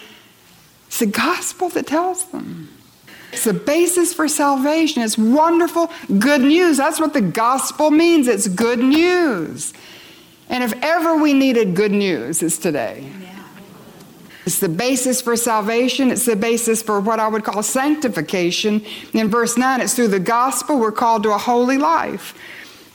it's 0.95 1.01
the 1.01 1.07
gospel 1.07 1.71
that 1.71 1.89
tells 1.89 2.27
them. 2.27 2.69
It's 3.33 3.43
the 3.43 3.53
basis 3.53 4.15
for 4.15 4.29
salvation. 4.29 5.03
It's 5.03 5.19
wonderful, 5.19 5.91
good 6.21 6.41
news. 6.41 6.77
That's 6.77 7.01
what 7.01 7.13
the 7.13 7.21
gospel 7.21 7.91
means. 7.91 8.29
It's 8.29 8.47
good 8.47 8.79
news. 8.79 9.75
And 10.49 10.63
if 10.63 10.73
ever 10.85 11.17
we 11.17 11.33
needed 11.33 11.75
good 11.75 11.91
news, 11.91 12.45
it's 12.45 12.59
today. 12.59 13.11
It's 14.47 14.61
the 14.61 14.69
basis 14.69 15.21
for 15.21 15.35
salvation. 15.35 16.13
It's 16.13 16.27
the 16.27 16.37
basis 16.37 16.81
for 16.81 17.01
what 17.01 17.19
I 17.19 17.27
would 17.27 17.43
call 17.43 17.65
sanctification. 17.65 18.81
In 19.15 19.29
verse 19.29 19.59
9, 19.59 19.81
it's 19.81 19.95
through 19.95 20.09
the 20.09 20.21
gospel 20.21 20.79
we're 20.79 20.93
called 20.93 21.25
to 21.25 21.33
a 21.33 21.39
holy 21.39 21.77
life. 21.77 22.39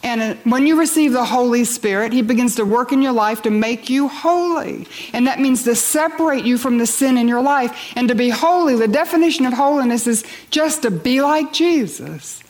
And 0.02 0.38
when 0.46 0.66
you 0.66 0.80
receive 0.80 1.12
the 1.12 1.26
Holy 1.26 1.66
Spirit, 1.66 2.14
He 2.14 2.22
begins 2.22 2.56
to 2.56 2.64
work 2.64 2.92
in 2.92 3.02
your 3.02 3.12
life 3.12 3.42
to 3.42 3.50
make 3.50 3.90
you 3.90 4.08
holy. 4.08 4.88
And 5.14 5.28
that 5.28 5.40
means 5.40 5.64
to 5.64 5.76
separate 5.76 6.46
you 6.46 6.58
from 6.58 6.78
the 6.78 6.86
sin 6.86 7.18
in 7.18 7.28
your 7.28 7.42
life. 7.42 7.94
And 7.96 8.08
to 8.08 8.16
be 8.16 8.30
holy, 8.30 8.76
the 8.76 8.88
definition 8.88 9.46
of 9.46 9.54
holiness 9.54 10.08
is 10.08 10.24
just 10.52 10.84
to 10.84 10.92
be 10.92 11.22
like 11.22 11.52
Jesus. 11.52 12.42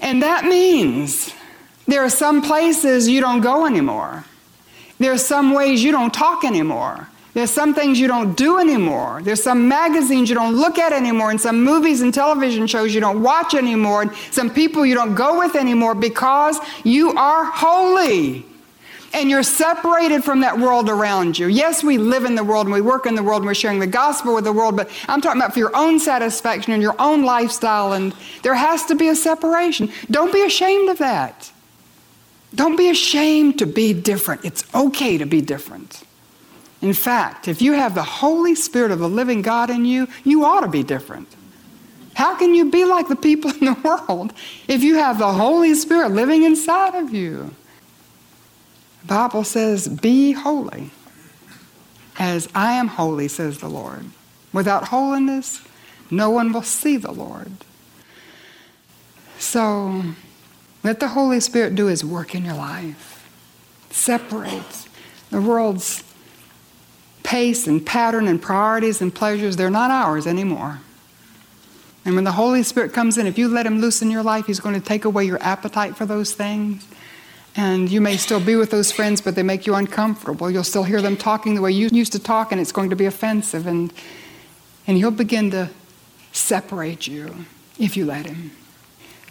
And 0.00 0.22
that 0.22 0.44
means 0.44 1.32
there 1.86 2.02
are 2.02 2.10
some 2.10 2.40
places 2.40 3.08
you 3.08 3.20
don't 3.20 3.40
go 3.40 3.66
anymore, 3.66 4.24
there 4.98 5.12
are 5.12 5.18
some 5.18 5.52
ways 5.52 5.82
you 5.82 5.92
don't 5.92 6.14
talk 6.14 6.44
anymore. 6.44 7.08
There's 7.34 7.50
some 7.50 7.74
things 7.74 7.98
you 7.98 8.06
don't 8.06 8.36
do 8.36 8.60
anymore. 8.60 9.20
There's 9.20 9.42
some 9.42 9.66
magazines 9.66 10.28
you 10.28 10.36
don't 10.36 10.54
look 10.54 10.78
at 10.78 10.92
anymore, 10.92 11.32
and 11.32 11.40
some 11.40 11.64
movies 11.64 12.00
and 12.00 12.14
television 12.14 12.68
shows 12.68 12.94
you 12.94 13.00
don't 13.00 13.22
watch 13.22 13.54
anymore, 13.54 14.02
and 14.02 14.12
some 14.30 14.50
people 14.50 14.86
you 14.86 14.94
don't 14.94 15.16
go 15.16 15.40
with 15.40 15.56
anymore 15.56 15.96
because 15.96 16.58
you 16.84 17.10
are 17.10 17.44
holy. 17.44 18.46
And 19.12 19.30
you're 19.30 19.44
separated 19.44 20.24
from 20.24 20.40
that 20.40 20.58
world 20.58 20.88
around 20.88 21.38
you. 21.38 21.46
Yes, 21.46 21.84
we 21.84 21.98
live 21.98 22.24
in 22.24 22.34
the 22.34 22.42
world 22.42 22.66
and 22.66 22.74
we 22.74 22.80
work 22.80 23.06
in 23.06 23.14
the 23.14 23.22
world 23.22 23.42
and 23.42 23.46
we're 23.46 23.54
sharing 23.54 23.78
the 23.78 23.86
gospel 23.86 24.34
with 24.34 24.42
the 24.42 24.52
world, 24.52 24.76
but 24.76 24.90
I'm 25.08 25.20
talking 25.20 25.40
about 25.40 25.52
for 25.52 25.60
your 25.60 25.76
own 25.76 26.00
satisfaction 26.00 26.72
and 26.72 26.82
your 26.82 26.96
own 27.00 27.24
lifestyle, 27.24 27.92
and 27.92 28.14
there 28.42 28.54
has 28.54 28.86
to 28.86 28.94
be 28.94 29.08
a 29.08 29.14
separation. 29.14 29.90
Don't 30.10 30.32
be 30.32 30.42
ashamed 30.42 30.88
of 30.88 30.98
that. 30.98 31.50
Don't 32.54 32.76
be 32.76 32.90
ashamed 32.90 33.58
to 33.58 33.66
be 33.66 33.92
different. 33.92 34.44
It's 34.44 34.64
okay 34.74 35.18
to 35.18 35.26
be 35.26 35.40
different. 35.40 36.02
In 36.84 36.92
fact, 36.92 37.48
if 37.48 37.62
you 37.62 37.72
have 37.72 37.94
the 37.94 38.02
Holy 38.02 38.54
Spirit 38.54 38.90
of 38.90 38.98
the 38.98 39.08
living 39.08 39.40
God 39.40 39.70
in 39.70 39.86
you, 39.86 40.06
you 40.22 40.44
ought 40.44 40.60
to 40.60 40.68
be 40.68 40.82
different. 40.82 41.28
How 42.12 42.36
can 42.36 42.52
you 42.52 42.70
be 42.70 42.84
like 42.84 43.08
the 43.08 43.16
people 43.16 43.50
in 43.52 43.64
the 43.64 43.72
world 43.82 44.34
if 44.68 44.82
you 44.82 44.96
have 44.96 45.18
the 45.18 45.32
Holy 45.32 45.72
Spirit 45.72 46.10
living 46.10 46.42
inside 46.42 46.94
of 46.94 47.10
you? 47.10 47.54
The 49.00 49.06
Bible 49.06 49.44
says, 49.44 49.88
Be 49.88 50.32
holy, 50.32 50.90
as 52.18 52.50
I 52.54 52.72
am 52.74 52.88
holy, 52.88 53.28
says 53.28 53.60
the 53.60 53.68
Lord. 53.68 54.04
Without 54.52 54.88
holiness, 54.88 55.66
no 56.10 56.28
one 56.28 56.52
will 56.52 56.60
see 56.60 56.98
the 56.98 57.12
Lord. 57.12 57.52
So, 59.38 60.02
Let 60.82 61.00
the 61.00 61.08
Holy 61.08 61.40
Spirit 61.40 61.76
do 61.76 61.86
His 61.86 62.04
work 62.04 62.34
in 62.34 62.44
your 62.44 62.56
life. 62.56 63.26
Separate 63.88 64.86
the 65.30 65.40
world's 65.40 66.03
pace 67.24 67.66
and 67.66 67.84
pattern 67.84 68.28
and 68.28 68.40
priorities 68.40 69.02
and 69.02 69.12
pleasures, 69.12 69.56
they're 69.56 69.70
not 69.70 69.90
ours 69.90 70.28
anymore. 70.28 70.78
And 72.04 72.14
when 72.14 72.24
the 72.24 72.32
Holy 72.32 72.62
Spirit 72.62 72.92
comes 72.92 73.18
in, 73.18 73.26
if 73.26 73.38
you 73.38 73.48
let 73.48 73.66
Him 73.66 73.80
loose 73.80 74.02
in 74.02 74.10
your 74.10 74.22
life, 74.22 74.46
He's 74.46 74.60
going 74.60 74.74
to 74.74 74.86
take 74.86 75.04
away 75.04 75.24
your 75.24 75.42
appetite 75.42 75.96
for 75.96 76.06
those 76.06 76.34
things. 76.34 76.86
And 77.56 77.90
you 77.90 78.00
may 78.00 78.16
still 78.16 78.40
be 78.40 78.56
with 78.56 78.70
those 78.70 78.92
friends, 78.92 79.20
but 79.20 79.34
they 79.34 79.42
make 79.42 79.66
you 79.66 79.74
uncomfortable. 79.74 80.50
You'll 80.50 80.64
still 80.64 80.84
hear 80.84 81.00
them 81.00 81.16
talking 81.16 81.54
the 81.54 81.62
way 81.62 81.72
you 81.72 81.88
used 81.90 82.12
to 82.12 82.18
talk, 82.18 82.52
and 82.52 82.60
it's 82.60 82.72
going 82.72 82.90
to 82.90 82.96
be 82.96 83.06
offensive. 83.06 83.66
And, 83.66 83.92
and 84.86 84.98
He'll 84.98 85.10
begin 85.10 85.50
to 85.52 85.70
separate 86.32 87.06
you 87.06 87.46
if 87.78 87.96
you 87.96 88.04
let 88.04 88.26
Him. 88.26 88.50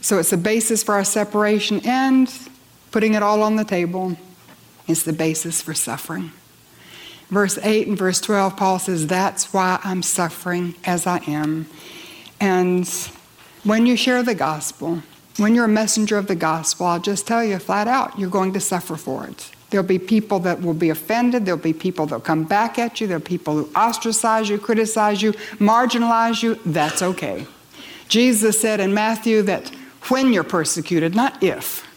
So 0.01 0.17
it's 0.17 0.31
the 0.31 0.37
basis 0.37 0.83
for 0.83 0.95
our 0.95 1.05
separation, 1.05 1.79
and 1.85 2.33
putting 2.91 3.13
it 3.13 3.21
all 3.21 3.43
on 3.43 3.55
the 3.55 3.65
table 3.65 4.17
is 4.87 5.03
the 5.03 5.13
basis 5.13 5.61
for 5.61 5.73
suffering. 5.73 6.31
Verse 7.33 7.57
8 7.63 7.87
and 7.87 7.97
verse 7.97 8.21
12, 8.21 8.55
Paul 8.55 8.77
says, 8.77 9.07
That's 9.07 9.51
why 9.51 9.79
I'm 9.83 10.03
suffering 10.03 10.75
as 10.85 11.07
I 11.07 11.17
am. 11.25 11.67
And 12.39 12.87
when 13.63 13.87
you 13.87 13.97
share 13.97 14.21
the 14.21 14.35
gospel, 14.35 15.01
when 15.37 15.55
you're 15.55 15.65
a 15.65 15.69
messenger 15.69 16.19
of 16.19 16.27
the 16.27 16.35
gospel, 16.35 16.85
I'll 16.85 16.99
just 16.99 17.25
tell 17.25 17.43
you 17.43 17.57
flat 17.57 17.87
out, 17.87 18.19
you're 18.19 18.29
going 18.29 18.53
to 18.53 18.59
suffer 18.59 18.95
for 18.95 19.25
it. 19.25 19.49
There'll 19.71 19.83
be 19.83 19.97
people 19.97 20.37
that 20.41 20.61
will 20.61 20.75
be 20.75 20.91
offended. 20.91 21.45
There'll 21.45 21.59
be 21.59 21.73
people 21.73 22.05
that'll 22.05 22.19
come 22.19 22.43
back 22.43 22.77
at 22.77 23.01
you. 23.01 23.07
There'll 23.07 23.23
be 23.23 23.29
people 23.29 23.55
who 23.55 23.69
ostracize 23.75 24.47
you, 24.47 24.59
criticize 24.59 25.23
you, 25.23 25.31
marginalize 25.57 26.43
you. 26.43 26.59
That's 26.63 27.01
okay. 27.01 27.47
Jesus 28.07 28.61
said 28.61 28.79
in 28.79 28.93
Matthew 28.93 29.41
that 29.41 29.69
when 30.09 30.33
you're 30.33 30.43
persecuted, 30.43 31.15
not 31.15 31.41
if. 31.41 31.89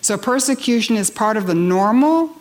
So 0.00 0.18
persecution 0.18 0.96
is 0.96 1.08
part 1.08 1.36
of 1.36 1.46
the 1.46 1.54
normal 1.54 2.34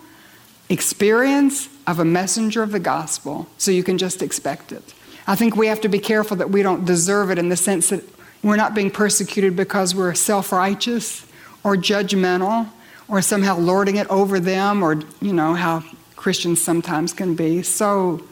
experience 0.70 1.70
of 1.88 2.00
a 2.00 2.06
messenger 2.06 2.64
of 2.64 2.72
the 2.72 2.80
gospel, 2.80 3.48
so 3.58 3.72
you 3.72 3.84
can 3.84 3.98
just 3.98 4.22
expect 4.22 4.72
it. 4.72 4.94
I 5.28 5.36
think 5.36 5.56
we 5.56 5.68
have 5.68 5.82
to 5.82 5.90
be 5.90 6.00
careful 6.00 6.38
that 6.38 6.50
we 6.50 6.64
don't 6.64 6.86
deserve 6.86 7.30
it 7.32 7.38
in 7.38 7.50
the 7.50 7.58
sense 7.58 7.90
that 7.90 8.04
we're 8.44 8.56
not 8.56 8.74
being 8.74 8.90
persecuted 8.92 9.56
because 9.56 9.94
we're 9.94 10.14
self 10.14 10.52
righteous 10.52 11.26
or 11.64 11.76
judgmental 11.76 12.68
or 13.08 13.22
somehow 13.22 13.58
lording 13.58 13.98
it 13.98 14.08
over 14.10 14.40
them 14.40 14.84
or, 14.84 15.02
you 15.22 15.34
know, 15.34 15.54
how 15.54 15.84
Christians 16.16 16.62
sometimes 16.62 17.14
can 17.14 17.36
be 17.36 17.62
so 17.62 18.24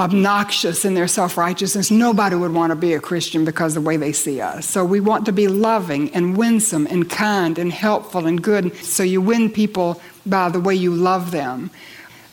obnoxious 0.00 0.84
in 0.84 0.94
their 0.94 1.08
self 1.08 1.36
righteousness. 1.36 1.90
Nobody 1.90 2.36
would 2.36 2.52
want 2.52 2.70
to 2.70 2.76
be 2.76 2.94
a 2.94 3.00
Christian 3.00 3.44
because 3.44 3.76
of 3.76 3.82
the 3.82 3.86
way 3.86 3.96
they 3.96 4.12
see 4.12 4.40
us. 4.40 4.66
So 4.66 4.84
we 4.84 5.00
want 5.00 5.26
to 5.26 5.32
be 5.32 5.48
loving 5.48 6.12
and 6.14 6.36
winsome 6.36 6.86
and 6.88 7.08
kind 7.08 7.58
and 7.58 7.72
helpful 7.72 8.26
and 8.26 8.42
good. 8.42 8.74
So 8.76 9.02
you 9.02 9.20
win 9.20 9.50
people 9.50 10.00
by 10.24 10.48
the 10.48 10.60
way 10.60 10.74
you 10.74 10.94
love 10.94 11.30
them. 11.30 11.70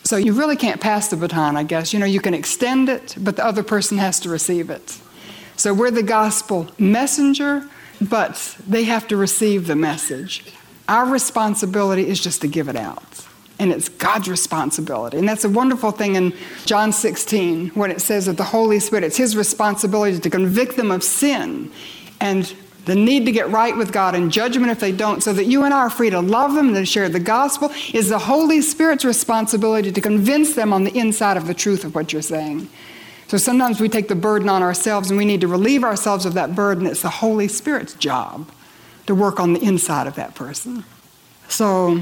So 0.05 0.17
you 0.17 0.33
really 0.33 0.55
can't 0.55 0.79
pass 0.79 1.07
the 1.07 1.17
baton, 1.17 1.57
I 1.57 1.63
guess. 1.63 1.91
You 1.91 1.97
know, 1.99 2.05
you 2.05 2.21
can 2.21 2.35
extend 2.35 2.89
it, 2.89 3.15
but 3.19 3.35
the 3.35 3.45
other 3.45 3.63
person 3.63 3.97
has 3.97 4.19
to 4.19 4.29
receive 4.29 4.69
it. 4.69 4.99
So 5.57 5.73
we're 5.73 5.89
the 5.89 6.03
gospel 6.03 6.67
messenger, 6.77 7.67
but 7.99 8.55
they 8.67 8.83
have 8.83 9.07
to 9.07 9.17
receive 9.17 9.65
the 9.65 9.75
message. 9.75 10.45
Our 10.87 11.07
responsibility 11.07 12.07
is 12.07 12.19
just 12.19 12.41
to 12.41 12.47
give 12.47 12.69
it 12.69 12.75
out. 12.75 13.25
And 13.57 13.71
it's 13.71 13.89
God's 13.89 14.29
responsibility. 14.29 15.17
And 15.17 15.27
that's 15.27 15.43
a 15.43 15.49
wonderful 15.49 15.89
thing 15.89 16.15
in 16.15 16.33
John 16.65 16.91
16 16.91 17.69
when 17.69 17.89
it 17.89 17.99
says 17.99 18.27
that 18.27 18.37
the 18.37 18.43
Holy 18.43 18.79
Spirit, 18.79 19.05
it's 19.05 19.17
His 19.17 19.35
responsibility 19.35 20.19
to 20.19 20.29
convict 20.29 20.75
them 20.75 20.91
of 20.91 21.03
sin 21.03 21.71
and 22.21 22.53
the 22.85 22.95
need 22.95 23.25
to 23.25 23.31
get 23.31 23.49
right 23.49 23.75
with 23.75 23.91
God 23.91 24.15
and 24.15 24.31
judgment 24.31 24.71
if 24.71 24.79
they 24.79 24.91
don't, 24.91 25.21
so 25.21 25.33
that 25.33 25.45
you 25.45 25.63
and 25.63 25.73
I 25.73 25.79
are 25.79 25.89
free 25.89 26.09
to 26.11 26.21
love 26.21 26.53
them 26.53 26.67
and 26.67 26.75
to 26.75 26.85
share 26.85 27.09
the 27.09 27.19
gospel, 27.19 27.71
is 27.93 28.09
the 28.09 28.19
Holy 28.19 28.61
Spirit's 28.61 29.03
responsibility 29.03 29.91
to 29.91 30.01
convince 30.01 30.53
them 30.53 30.71
on 30.71 30.83
the 30.83 30.97
inside 30.97 31.37
of 31.37 31.47
the 31.47 31.53
truth 31.53 31.83
of 31.83 31.95
what 31.95 32.13
you're 32.13 32.21
saying. 32.21 32.69
So 33.27 33.37
sometimes 33.37 33.81
we 33.81 33.89
take 33.89 34.07
the 34.07 34.15
burden 34.15 34.47
on 34.49 34.61
ourselves 34.61 35.09
and 35.09 35.17
we 35.17 35.25
need 35.25 35.41
to 35.41 35.47
relieve 35.47 35.83
ourselves 35.83 36.25
of 36.25 36.35
that 36.35 36.53
burden. 36.55 36.85
It's 36.85 37.01
the 37.01 37.09
Holy 37.09 37.47
Spirit's 37.47 37.95
job 37.95 38.49
to 39.07 39.15
work 39.15 39.39
on 39.39 39.53
the 39.53 39.61
inside 39.61 40.05
of 40.05 40.15
that 40.15 40.35
person. 40.35 40.83
So 41.47 41.99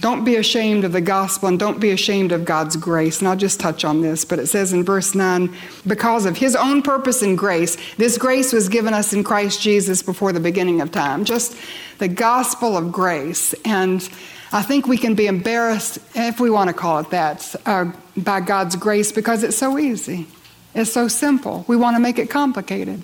don't 0.00 0.24
be 0.24 0.36
ashamed 0.36 0.84
of 0.84 0.92
the 0.92 1.00
gospel 1.00 1.48
and 1.48 1.58
don't 1.58 1.80
be 1.80 1.90
ashamed 1.90 2.30
of 2.30 2.44
God's 2.44 2.76
grace. 2.76 3.18
And 3.18 3.28
I'll 3.28 3.36
just 3.36 3.58
touch 3.58 3.84
on 3.84 4.00
this, 4.00 4.24
but 4.24 4.38
it 4.38 4.46
says 4.46 4.72
in 4.72 4.84
verse 4.84 5.14
9, 5.14 5.52
because 5.86 6.24
of 6.24 6.36
his 6.36 6.54
own 6.54 6.82
purpose 6.82 7.22
and 7.22 7.36
grace, 7.36 7.76
this 7.96 8.16
grace 8.16 8.52
was 8.52 8.68
given 8.68 8.94
us 8.94 9.12
in 9.12 9.24
Christ 9.24 9.60
Jesus 9.60 10.02
before 10.02 10.32
the 10.32 10.40
beginning 10.40 10.80
of 10.80 10.92
time. 10.92 11.24
Just 11.24 11.56
the 11.98 12.08
gospel 12.08 12.76
of 12.76 12.92
grace. 12.92 13.54
And 13.64 14.08
I 14.52 14.62
think 14.62 14.86
we 14.86 14.96
can 14.96 15.14
be 15.14 15.26
embarrassed, 15.26 15.98
if 16.14 16.38
we 16.38 16.48
want 16.48 16.68
to 16.68 16.74
call 16.74 17.00
it 17.00 17.10
that, 17.10 17.54
uh, 17.66 17.92
by 18.16 18.40
God's 18.40 18.76
grace 18.76 19.10
because 19.10 19.42
it's 19.42 19.56
so 19.56 19.78
easy. 19.78 20.26
It's 20.74 20.92
so 20.92 21.08
simple. 21.08 21.64
We 21.66 21.76
want 21.76 21.96
to 21.96 22.00
make 22.00 22.18
it 22.18 22.30
complicated. 22.30 23.02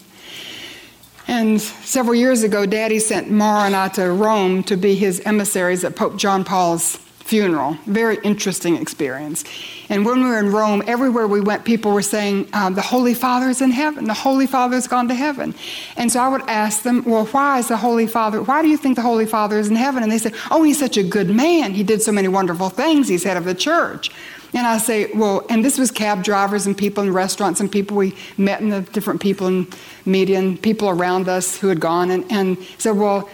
And 1.27 1.61
several 1.61 2.15
years 2.15 2.43
ago, 2.43 2.67
Daddy 2.67 2.99
sent 2.99 3.31
Morrow 3.31 3.65
and 3.65 3.75
I 3.75 3.89
to 3.89 4.11
Rome 4.11 4.63
to 4.65 4.77
be 4.77 4.95
his 4.95 5.21
emissaries 5.21 5.85
at 5.85 5.97
Pope 5.97 6.17
John 6.17 6.45
Paul's 6.45 6.99
funeral. 7.25 7.79
Very 7.87 8.19
interesting 8.23 8.77
experience. 8.77 9.45
And 9.89 10.05
when 10.05 10.23
we 10.23 10.29
were 10.29 10.39
in 10.39 10.53
Rome, 10.53 10.83
everywhere 10.87 11.27
we 11.27 11.41
went, 11.41 11.65
people 11.65 11.93
were 11.93 12.03
saying, 12.03 12.49
um, 12.53 12.75
The 12.75 12.83
Holy 12.83 13.15
Father 13.15 13.49
is 13.49 13.63
in 13.63 13.71
heaven. 13.71 14.05
The 14.05 14.13
Holy 14.13 14.47
Father 14.47 14.75
has 14.75 14.87
gone 14.87 15.09
to 15.09 15.15
heaven. 15.15 15.55
And 15.97 16.13
so 16.13 16.21
I 16.21 16.29
would 16.29 16.43
ask 16.43 16.83
them, 16.83 17.03
Well, 17.05 17.25
why 17.27 17.61
is 17.61 17.69
the 17.69 17.79
Holy 17.79 18.07
Father, 18.07 18.43
why 18.43 18.61
do 18.61 18.69
you 18.69 18.77
think 18.77 18.97
the 18.97 19.03
Holy 19.03 19.25
Father 19.25 19.59
is 19.59 19.69
in 19.69 19.77
heaven? 19.77 20.03
And 20.03 20.13
they 20.13 20.19
said, 20.19 20.35
Oh, 20.51 20.63
he's 20.63 20.79
such 20.79 20.99
a 20.99 21.03
good 21.03 21.31
man. 21.31 21.73
He 21.73 21.83
did 21.83 22.03
so 22.03 22.13
many 22.13 22.29
wonderful 22.29 22.69
things. 22.69 23.09
He's 23.09 23.25
head 23.25 23.39
of 23.39 23.47
the 23.47 23.55
church. 23.55 24.11
And 24.55 24.69
I 24.69 24.79
say, 24.79 25.11
well, 25.13 25.45
and 25.51 25.65
this 25.65 25.79
was 25.79 25.91
cab 25.91 26.23
drivers 26.23 26.65
and 26.67 26.79
people 26.79 27.03
in 27.03 27.13
restaurants 27.13 27.61
and 27.61 27.71
people 27.71 27.97
we 27.97 28.17
met 28.39 28.61
in 28.61 28.69
the 28.71 28.83
different 28.83 29.21
people 29.21 29.49
in 29.49 29.67
media 30.07 30.39
and 30.39 30.61
people 30.63 30.89
around 30.89 31.29
us 31.29 31.59
who 31.59 31.67
had 31.67 31.81
gone 31.81 32.13
and, 32.13 32.25
and 32.31 32.57
said, 32.79 32.93
well, 32.93 33.29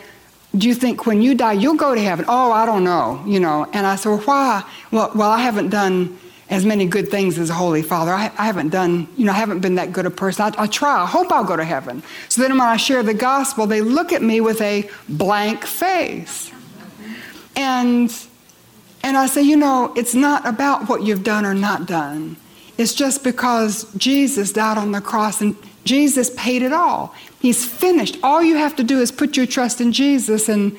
do 0.56 0.66
you 0.66 0.74
think 0.74 1.04
when 1.04 1.20
you 1.20 1.34
die 1.34 1.52
you'll 1.52 1.76
go 1.76 1.94
to 1.94 2.00
heaven? 2.00 2.24
Oh, 2.26 2.50
I 2.50 2.64
don't 2.64 2.84
know, 2.84 3.22
you 3.26 3.38
know. 3.38 3.68
And 3.72 3.86
I 3.86 3.96
said, 3.96 4.08
well, 4.08 4.20
why? 4.20 4.70
Well, 4.90 5.12
well, 5.14 5.30
I 5.30 5.40
haven't 5.40 5.68
done 5.68 6.18
as 6.48 6.64
many 6.64 6.86
good 6.86 7.10
things 7.10 7.38
as 7.38 7.50
a 7.50 7.54
Holy 7.54 7.82
Father. 7.82 8.12
I, 8.12 8.32
I 8.38 8.46
haven't 8.46 8.70
done, 8.70 9.06
you 9.16 9.26
know, 9.26 9.32
I 9.32 9.36
haven't 9.36 9.60
been 9.60 9.76
that 9.76 9.92
good 9.92 10.06
a 10.06 10.10
person. 10.10 10.52
I, 10.56 10.62
I 10.62 10.66
try. 10.66 11.02
I 11.02 11.06
hope 11.06 11.30
I'll 11.30 11.44
go 11.44 11.54
to 11.54 11.64
heaven. 11.64 12.02
So 12.28 12.40
then 12.40 12.52
when 12.52 12.62
I 12.62 12.76
share 12.76 13.02
the 13.02 13.14
gospel, 13.14 13.66
they 13.66 13.82
look 13.82 14.12
at 14.12 14.22
me 14.22 14.40
with 14.40 14.60
a 14.62 14.90
blank 15.08 15.64
face. 15.64 16.50
And 17.54 18.10
and 19.02 19.16
I 19.16 19.26
say, 19.26 19.42
you 19.42 19.56
know, 19.56 19.92
it's 19.96 20.14
not 20.14 20.46
about 20.46 20.88
what 20.88 21.02
you've 21.02 21.24
done 21.24 21.46
or 21.46 21.54
not 21.54 21.86
done. 21.86 22.36
It's 22.76 22.94
just 22.94 23.24
because 23.24 23.92
Jesus 23.94 24.52
died 24.52 24.78
on 24.78 24.92
the 24.92 25.00
cross 25.00 25.40
and 25.40 25.56
Jesus 25.84 26.30
paid 26.36 26.62
it 26.62 26.72
all. 26.72 27.14
He's 27.40 27.64
finished. 27.64 28.18
All 28.22 28.42
you 28.42 28.56
have 28.56 28.76
to 28.76 28.84
do 28.84 29.00
is 29.00 29.10
put 29.10 29.36
your 29.36 29.46
trust 29.46 29.80
in 29.80 29.92
Jesus 29.92 30.48
and 30.48 30.78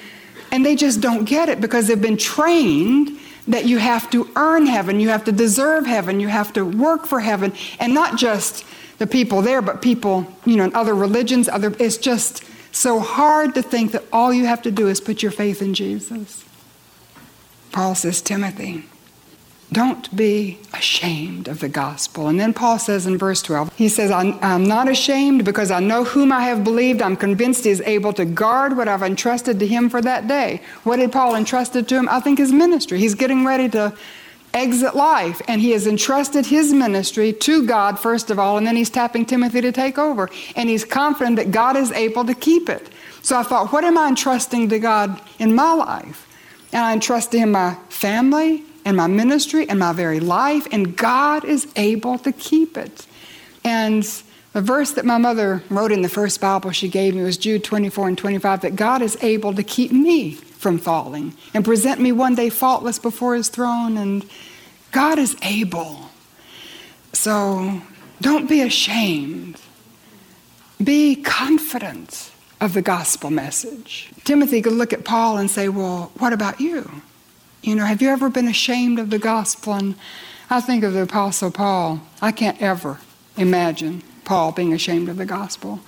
and 0.51 0.65
they 0.65 0.75
just 0.75 0.99
don't 0.99 1.23
get 1.23 1.47
it 1.47 1.61
because 1.61 1.87
they've 1.87 2.01
been 2.01 2.17
trained 2.17 3.17
that 3.47 3.65
you 3.65 3.77
have 3.77 4.09
to 4.11 4.29
earn 4.35 4.65
heaven, 4.65 4.99
you 4.99 5.09
have 5.09 5.23
to 5.23 5.31
deserve 5.31 5.85
heaven, 5.85 6.19
you 6.19 6.27
have 6.27 6.51
to 6.53 6.63
work 6.65 7.05
for 7.05 7.21
heaven, 7.21 7.53
and 7.79 7.93
not 7.93 8.17
just 8.17 8.65
the 8.97 9.07
people 9.07 9.41
there, 9.41 9.61
but 9.61 9.81
people, 9.81 10.27
you 10.45 10.57
know, 10.57 10.65
in 10.65 10.75
other 10.75 10.93
religions, 10.93 11.47
other 11.47 11.73
it's 11.79 11.97
just 11.97 12.43
so 12.71 12.99
hard 12.99 13.55
to 13.55 13.61
think 13.61 13.93
that 13.93 14.03
all 14.11 14.33
you 14.33 14.45
have 14.45 14.61
to 14.61 14.71
do 14.71 14.87
is 14.89 14.99
put 15.01 15.23
your 15.23 15.31
faith 15.31 15.61
in 15.61 15.73
Jesus. 15.73 16.43
Paul 17.71 17.95
says, 17.95 18.21
Timothy, 18.21 18.83
don't 19.71 20.13
be 20.13 20.59
ashamed 20.73 21.47
of 21.47 21.59
the 21.59 21.69
gospel. 21.69 22.27
And 22.27 22.37
then 22.37 22.53
Paul 22.53 22.77
says 22.77 23.05
in 23.05 23.17
verse 23.17 23.41
12, 23.41 23.73
he 23.75 23.87
says, 23.87 24.11
I'm, 24.11 24.65
not 24.65 24.89
ashamed 24.89 25.45
because 25.45 25.71
I 25.71 25.79
know 25.79 26.03
whom 26.03 26.31
I 26.31 26.41
have 26.41 26.63
believed. 26.63 27.01
I'm 27.01 27.15
convinced 27.15 27.63
he 27.63 27.69
is 27.69 27.79
able 27.81 28.11
to 28.13 28.25
guard 28.25 28.75
what 28.75 28.89
I've 28.89 29.03
entrusted 29.03 29.59
to 29.59 29.67
him 29.67 29.89
for 29.89 30.01
that 30.01 30.27
day. 30.27 30.61
What 30.83 30.97
did 30.97 31.13
Paul 31.13 31.35
entrusted 31.35 31.87
to 31.87 31.95
him? 31.95 32.09
I 32.09 32.19
think 32.19 32.39
his 32.39 32.51
ministry. 32.51 32.99
He's 32.99 33.15
getting 33.15 33.45
ready 33.45 33.69
to 33.69 33.95
exit 34.53 34.93
life, 34.93 35.41
and 35.47 35.61
he 35.61 35.71
has 35.71 35.87
entrusted 35.87 36.47
his 36.47 36.73
ministry 36.73 37.31
to 37.31 37.65
God, 37.65 37.97
first 37.97 38.29
of 38.29 38.37
all, 38.37 38.57
and 38.57 38.67
then 38.67 38.75
he's 38.75 38.89
tapping 38.89 39.25
Timothy 39.25 39.61
to 39.61 39.71
take 39.71 39.97
over. 39.97 40.29
And 40.57 40.67
he's 40.67 40.83
confident 40.83 41.37
that 41.37 41.51
God 41.51 41.77
is 41.77 41.93
able 41.93 42.25
to 42.25 42.33
keep 42.33 42.67
it. 42.67 42.89
So 43.21 43.37
I 43.37 43.43
thought, 43.43 43.71
what 43.71 43.85
am 43.85 43.97
I 43.97 44.09
entrusting 44.09 44.67
to 44.67 44.79
God 44.79 45.21
in 45.39 45.55
my 45.55 45.71
life? 45.71 46.27
And 46.71 46.83
I 46.83 46.93
entrust 46.93 47.31
to 47.31 47.39
Him 47.39 47.51
my 47.51 47.75
family 47.89 48.63
and 48.85 48.97
my 48.97 49.07
ministry 49.07 49.67
and 49.69 49.79
my 49.79 49.93
very 49.93 50.19
life, 50.19 50.67
and 50.71 50.95
God 50.95 51.45
is 51.45 51.67
able 51.75 52.17
to 52.19 52.31
keep 52.31 52.77
it. 52.77 53.05
And 53.63 54.03
the 54.53 54.61
verse 54.61 54.91
that 54.91 55.05
my 55.05 55.17
mother 55.17 55.63
wrote 55.69 55.91
in 55.91 56.01
the 56.01 56.09
first 56.09 56.41
Bible 56.41 56.71
she 56.71 56.89
gave 56.89 57.15
me 57.15 57.23
was 57.23 57.37
Jude 57.37 57.63
24 57.63 58.09
and 58.09 58.17
25 58.17 58.61
that 58.61 58.75
God 58.75 59.01
is 59.01 59.17
able 59.21 59.53
to 59.53 59.63
keep 59.63 59.91
me 59.91 60.31
from 60.31 60.77
falling 60.77 61.33
and 61.53 61.63
present 61.63 62.01
me 62.01 62.11
one 62.11 62.35
day 62.35 62.49
faultless 62.49 62.99
before 62.99 63.35
His 63.35 63.49
throne. 63.49 63.97
And 63.97 64.25
God 64.91 65.19
is 65.19 65.35
able. 65.41 66.09
So 67.13 67.81
don't 68.19 68.49
be 68.49 68.61
ashamed, 68.61 69.59
be 70.83 71.15
confident 71.15 72.30
of 72.61 72.73
the 72.73 72.81
gospel 72.81 73.31
message. 73.31 74.11
Timothy 74.23 74.61
could 74.61 74.73
look 74.73 74.93
at 74.93 75.03
Paul 75.03 75.37
and 75.37 75.49
say, 75.49 75.67
Well, 75.67 76.11
what 76.19 76.31
about 76.31 76.61
you? 76.61 77.01
You 77.63 77.75
know, 77.75 77.85
have 77.85 78.01
you 78.01 78.09
ever 78.09 78.29
been 78.29 78.47
ashamed 78.47 78.99
of 78.99 79.09
the 79.09 79.19
gospel? 79.19 79.73
And 79.73 79.95
I 80.49 80.61
think 80.61 80.83
of 80.83 80.93
the 80.93 81.01
Apostle 81.01 81.51
Paul. 81.51 82.01
I 82.21 82.31
can't 82.31 82.61
ever 82.61 82.99
imagine 83.35 84.03
Paul 84.23 84.51
being 84.51 84.73
ashamed 84.73 85.09
of 85.09 85.17
the 85.17 85.25
gospel. 85.25 85.79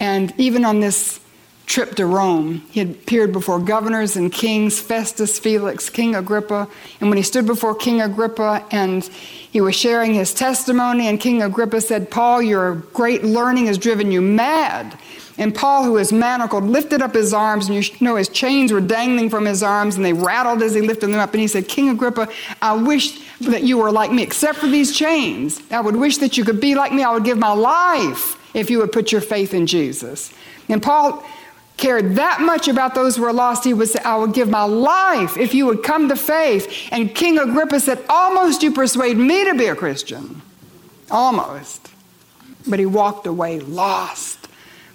And 0.00 0.32
even 0.38 0.64
on 0.64 0.80
this 0.80 1.20
trip 1.66 1.96
to 1.96 2.06
Rome, 2.06 2.62
he 2.70 2.80
had 2.80 2.90
appeared 2.90 3.32
before 3.32 3.58
governors 3.58 4.16
and 4.16 4.32
kings, 4.32 4.78
Festus, 4.78 5.38
Felix, 5.38 5.90
King 5.90 6.14
Agrippa. 6.14 6.68
And 7.00 7.10
when 7.10 7.16
he 7.16 7.22
stood 7.22 7.46
before 7.46 7.74
King 7.74 8.00
Agrippa 8.00 8.64
and 8.70 9.02
he 9.04 9.60
was 9.60 9.74
sharing 9.74 10.14
his 10.14 10.32
testimony, 10.32 11.08
and 11.08 11.20
King 11.20 11.42
Agrippa 11.42 11.80
said, 11.80 12.10
Paul, 12.10 12.40
your 12.42 12.76
great 12.94 13.24
learning 13.24 13.66
has 13.66 13.78
driven 13.78 14.12
you 14.12 14.22
mad. 14.22 14.96
And 15.38 15.54
Paul, 15.54 15.84
who 15.84 15.92
was 15.92 16.12
manacled, 16.12 16.64
lifted 16.64 17.02
up 17.02 17.14
his 17.14 17.34
arms, 17.34 17.68
and 17.68 17.74
you 17.76 17.96
know 18.00 18.16
his 18.16 18.28
chains 18.28 18.72
were 18.72 18.80
dangling 18.80 19.28
from 19.28 19.44
his 19.44 19.62
arms, 19.62 19.96
and 19.96 20.04
they 20.04 20.14
rattled 20.14 20.62
as 20.62 20.74
he 20.74 20.80
lifted 20.80 21.08
them 21.08 21.20
up. 21.20 21.32
And 21.32 21.40
he 21.40 21.46
said, 21.46 21.68
King 21.68 21.90
Agrippa, 21.90 22.28
I 22.62 22.72
wish 22.72 23.18
that 23.40 23.62
you 23.62 23.76
were 23.78 23.92
like 23.92 24.10
me, 24.10 24.22
except 24.22 24.58
for 24.58 24.66
these 24.66 24.96
chains. 24.96 25.60
I 25.70 25.80
would 25.80 25.96
wish 25.96 26.18
that 26.18 26.38
you 26.38 26.44
could 26.44 26.60
be 26.60 26.74
like 26.74 26.92
me. 26.92 27.02
I 27.02 27.12
would 27.12 27.24
give 27.24 27.36
my 27.36 27.52
life 27.52 28.38
if 28.54 28.70
you 28.70 28.78
would 28.78 28.92
put 28.92 29.12
your 29.12 29.20
faith 29.20 29.52
in 29.52 29.66
Jesus. 29.66 30.32
And 30.68 30.82
Paul 30.82 31.22
cared 31.76 32.16
that 32.16 32.40
much 32.40 32.68
about 32.68 32.94
those 32.94 33.16
who 33.16 33.22
were 33.22 33.32
lost, 33.32 33.64
he 33.64 33.74
would 33.74 33.88
say, 33.88 34.00
I 34.02 34.16
would 34.16 34.32
give 34.32 34.48
my 34.48 34.64
life 34.64 35.36
if 35.36 35.52
you 35.52 35.66
would 35.66 35.82
come 35.82 36.08
to 36.08 36.16
faith. 36.16 36.88
And 36.90 37.14
King 37.14 37.38
Agrippa 37.38 37.80
said, 37.80 38.02
Almost 38.08 38.62
you 38.62 38.72
persuade 38.72 39.18
me 39.18 39.44
to 39.44 39.54
be 39.54 39.66
a 39.66 39.76
Christian. 39.76 40.40
Almost. 41.10 41.90
But 42.66 42.78
he 42.78 42.86
walked 42.86 43.26
away 43.26 43.60
lost. 43.60 44.45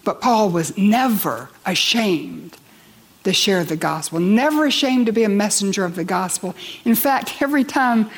But 0.03 0.21
Paul 0.21 0.49
was 0.49 0.77
never 0.77 1.49
ashamed 1.65 2.57
to 3.23 3.33
share 3.33 3.63
the 3.63 3.75
gospel, 3.75 4.19
never 4.19 4.65
ashamed 4.65 5.05
to 5.05 5.11
be 5.11 5.23
a 5.23 5.29
messenger 5.29 5.85
of 5.85 5.95
the 5.95 6.03
gospel. 6.03 6.55
In 6.85 6.95
fact, 6.95 7.41
every 7.41 7.63
time 7.63 8.09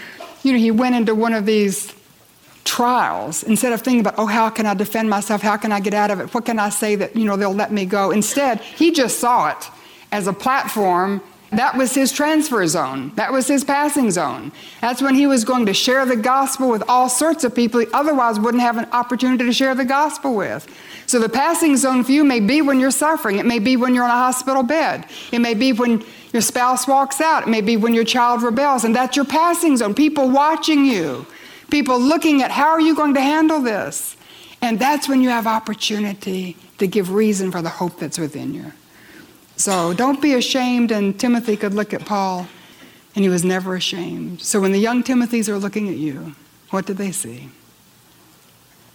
you 0.44 0.54
know, 0.54 0.60
he 0.60 0.72
went 0.72 0.96
into 0.96 1.16
one 1.16 1.34
of 1.34 1.46
these 1.46 1.94
trials 2.63 3.44
instead 3.44 3.74
of 3.74 3.82
thinking 3.82 4.00
about 4.00 4.16
oh 4.18 4.25
how 4.25 4.50
can 4.50 4.66
i 4.66 4.74
defend 4.74 5.10
myself? 5.10 5.42
How 5.42 5.58
can 5.58 5.72
i 5.72 5.80
get 5.80 5.94
out 5.94 6.12
of 6.12 6.20
it? 6.22 6.34
What 6.34 6.46
can 6.46 6.60
i 6.60 6.70
say 6.70 6.96
that 6.96 7.16
you 7.16 7.25
know 7.25 7.36
they'll 7.36 7.54
let 7.54 7.72
me 7.72 7.86
go? 7.86 8.12
Instead 8.12 8.62
he 8.62 8.92
just 8.92 9.20
saw 9.20 9.50
it 9.50 9.70
as 10.12 10.28
a 10.28 10.34
platform 10.34 11.22
that 11.53 11.77
was 11.77 11.93
his 11.93 12.12
transfer 12.12 12.65
zone. 12.67 13.12
That 13.15 13.31
was 13.31 13.48
his 13.48 13.63
passing 13.63 14.12
zone. 14.12 14.51
That's 14.81 15.01
when 15.01 15.15
he 15.15 15.27
was 15.27 15.43
going 15.43 15.65
to 15.65 15.74
share 15.74 16.05
the 16.05 16.15
gospel 16.15 16.69
with 16.69 16.83
all 16.88 17.10
sorts 17.10 17.43
of 17.43 17.55
people 17.55 17.79
he 17.79 17.88
otherwise 17.93 18.39
wouldn't 18.39 18.62
have 18.62 18.77
an 18.77 18.88
opportunity 18.91 19.45
to 19.45 19.53
share 19.53 19.75
the 19.75 19.86
gospel 19.86 20.36
with. 20.36 20.67
So 21.05 21.19
the 21.19 21.29
passing 21.29 21.75
zone 21.77 22.03
for 22.03 22.12
you 22.12 22.24
may 22.24 22.39
be 22.39 22.62
when 22.62 22.79
you're 22.79 22.91
suffering. 22.91 23.39
It 23.39 23.45
may 23.45 23.60
be 23.60 23.77
when 23.77 23.93
you're 23.93 24.03
on 24.03 24.10
a 24.10 24.13
hospital 24.13 24.63
bed. 24.63 25.05
It 25.31 25.39
may 25.39 25.53
be 25.53 25.74
when 25.74 26.03
your 26.31 26.41
spouse 26.41 26.88
walks 26.88 27.22
out. 27.22 27.43
It 27.43 27.50
may 27.50 27.62
be 27.62 27.77
when 27.77 27.93
your 27.93 28.05
child 28.05 28.41
rebels. 28.41 28.83
And 28.83 28.95
that's 28.95 29.15
your 29.15 29.25
passing 29.25 29.77
zone. 29.77 29.93
People 29.93 30.29
watching 30.29 30.86
you. 30.86 31.25
People 31.69 32.00
looking 32.00 32.41
at 32.41 32.51
how 32.51 32.69
are 32.69 32.81
you 32.81 32.95
going 32.95 33.13
to 33.15 33.22
handle 33.22 33.62
this? 33.62 34.15
And 34.62 34.79
that's 34.79 35.10
when 35.10 35.22
you 35.22 35.29
have 35.29 35.45
opportunity 35.45 36.55
to 36.77 36.88
give 36.88 37.12
reason 37.12 37.51
for 37.51 37.62
the 37.62 37.69
hope 37.69 38.00
that's 38.00 38.17
within 38.17 38.53
you. 38.53 38.72
So 39.55 39.93
don't 39.93 40.22
be 40.22 40.33
ashamed. 40.33 40.91
And 40.91 41.19
Timothy 41.19 41.55
could 41.55 41.74
look 41.74 41.93
at 41.93 42.05
Paul, 42.05 42.48
and 43.15 43.24
he 43.24 43.29
was 43.29 43.43
never 43.43 43.75
ashamed. 43.75 44.41
So 44.41 44.60
when 44.60 44.72
the 44.72 44.79
young 44.79 45.03
Timothys 45.03 45.50
are 45.50 45.57
looking 45.57 45.89
at 45.89 45.95
you, 45.95 46.36
what 46.69 46.86
do 46.86 46.93
they 46.93 47.12
see? 47.12 47.50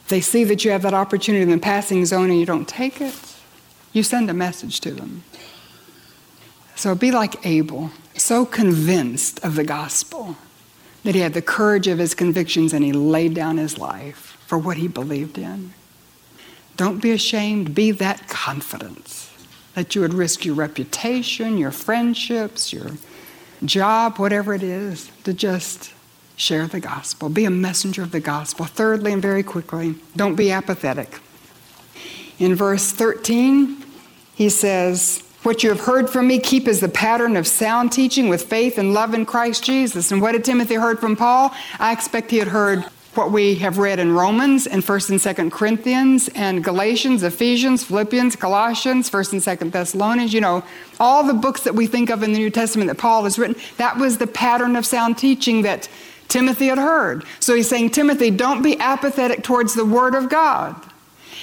They 0.08 0.20
see 0.20 0.44
that 0.44 0.64
you 0.64 0.70
have 0.70 0.82
that 0.82 0.94
opportunity 0.94 1.42
in 1.42 1.50
the 1.50 1.58
passing 1.58 2.04
zone 2.06 2.30
and 2.30 2.40
you 2.40 2.46
don't 2.46 2.66
take 2.66 3.00
it. 3.00 3.14
You 3.92 4.02
send 4.02 4.30
a 4.30 4.34
message 4.34 4.80
to 4.80 4.90
them. 4.92 5.22
So 6.74 6.94
be 6.94 7.10
like 7.10 7.44
Abel, 7.46 7.90
so 8.14 8.46
convinced 8.46 9.44
of 9.44 9.54
the 9.54 9.64
gospel 9.64 10.36
that 11.04 11.14
he 11.14 11.20
had 11.20 11.34
the 11.34 11.42
courage 11.42 11.86
of 11.86 11.98
his 11.98 12.14
convictions 12.14 12.72
and 12.72 12.84
he 12.84 12.92
laid 12.92 13.34
down 13.34 13.58
his 13.58 13.78
life 13.78 14.38
for 14.46 14.56
what 14.56 14.78
he 14.78 14.88
believed 14.88 15.36
in. 15.36 15.74
Don't 16.76 17.02
be 17.02 17.10
ashamed, 17.10 17.74
be 17.74 17.90
that 17.90 18.28
confidence 18.28 19.28
that 19.78 19.94
you 19.94 20.00
would 20.00 20.12
risk 20.12 20.44
your 20.44 20.56
reputation, 20.56 21.56
your 21.56 21.70
friendships, 21.70 22.72
your 22.72 22.90
job, 23.64 24.18
whatever 24.18 24.52
it 24.52 24.62
is, 24.64 25.08
to 25.22 25.32
just 25.32 25.92
share 26.34 26.66
the 26.66 26.80
gospel. 26.80 27.28
Be 27.28 27.44
a 27.44 27.50
messenger 27.50 28.02
of 28.02 28.10
the 28.10 28.18
gospel. 28.18 28.66
Thirdly, 28.66 29.12
and 29.12 29.22
very 29.22 29.44
quickly, 29.44 29.94
don't 30.16 30.34
be 30.34 30.50
apathetic. 30.50 31.20
In 32.40 32.56
verse 32.56 32.90
13, 32.90 33.84
he 34.34 34.48
says, 34.48 35.22
what 35.44 35.62
you 35.62 35.68
have 35.70 35.80
heard 35.80 36.10
from 36.10 36.26
me, 36.26 36.40
keep 36.40 36.66
as 36.66 36.80
the 36.80 36.88
pattern 36.88 37.36
of 37.36 37.46
sound 37.46 37.92
teaching 37.92 38.28
with 38.28 38.42
faith 38.42 38.78
and 38.78 38.92
love 38.92 39.14
in 39.14 39.24
Christ 39.24 39.62
Jesus. 39.62 40.10
And 40.10 40.20
what 40.20 40.32
did 40.32 40.44
Timothy 40.44 40.74
heard 40.74 40.98
from 40.98 41.14
Paul? 41.14 41.54
I 41.78 41.92
expect 41.92 42.32
he 42.32 42.38
had 42.38 42.48
heard 42.48 42.84
what 43.14 43.32
we 43.32 43.56
have 43.56 43.78
read 43.78 43.98
in 43.98 44.12
Romans 44.12 44.66
and 44.66 44.82
1st 44.82 45.10
and 45.10 45.18
2nd 45.18 45.52
Corinthians 45.52 46.28
and 46.34 46.62
Galatians, 46.62 47.22
Ephesians, 47.22 47.82
Philippians, 47.84 48.36
Colossians, 48.36 49.10
1st 49.10 49.32
and 49.32 49.42
2nd 49.42 49.72
Thessalonians, 49.72 50.32
you 50.32 50.40
know, 50.40 50.62
all 51.00 51.24
the 51.24 51.34
books 51.34 51.62
that 51.62 51.74
we 51.74 51.86
think 51.86 52.10
of 52.10 52.22
in 52.22 52.32
the 52.32 52.38
New 52.38 52.50
Testament 52.50 52.88
that 52.88 52.98
Paul 52.98 53.24
has 53.24 53.38
written, 53.38 53.60
that 53.78 53.96
was 53.96 54.18
the 54.18 54.26
pattern 54.26 54.76
of 54.76 54.86
sound 54.86 55.18
teaching 55.18 55.62
that 55.62 55.88
Timothy 56.28 56.66
had 56.66 56.78
heard. 56.78 57.24
So 57.40 57.54
he's 57.54 57.68
saying, 57.68 57.90
Timothy, 57.90 58.30
don't 58.30 58.62
be 58.62 58.78
apathetic 58.78 59.42
towards 59.42 59.74
the 59.74 59.84
Word 59.84 60.14
of 60.14 60.28
God. 60.28 60.76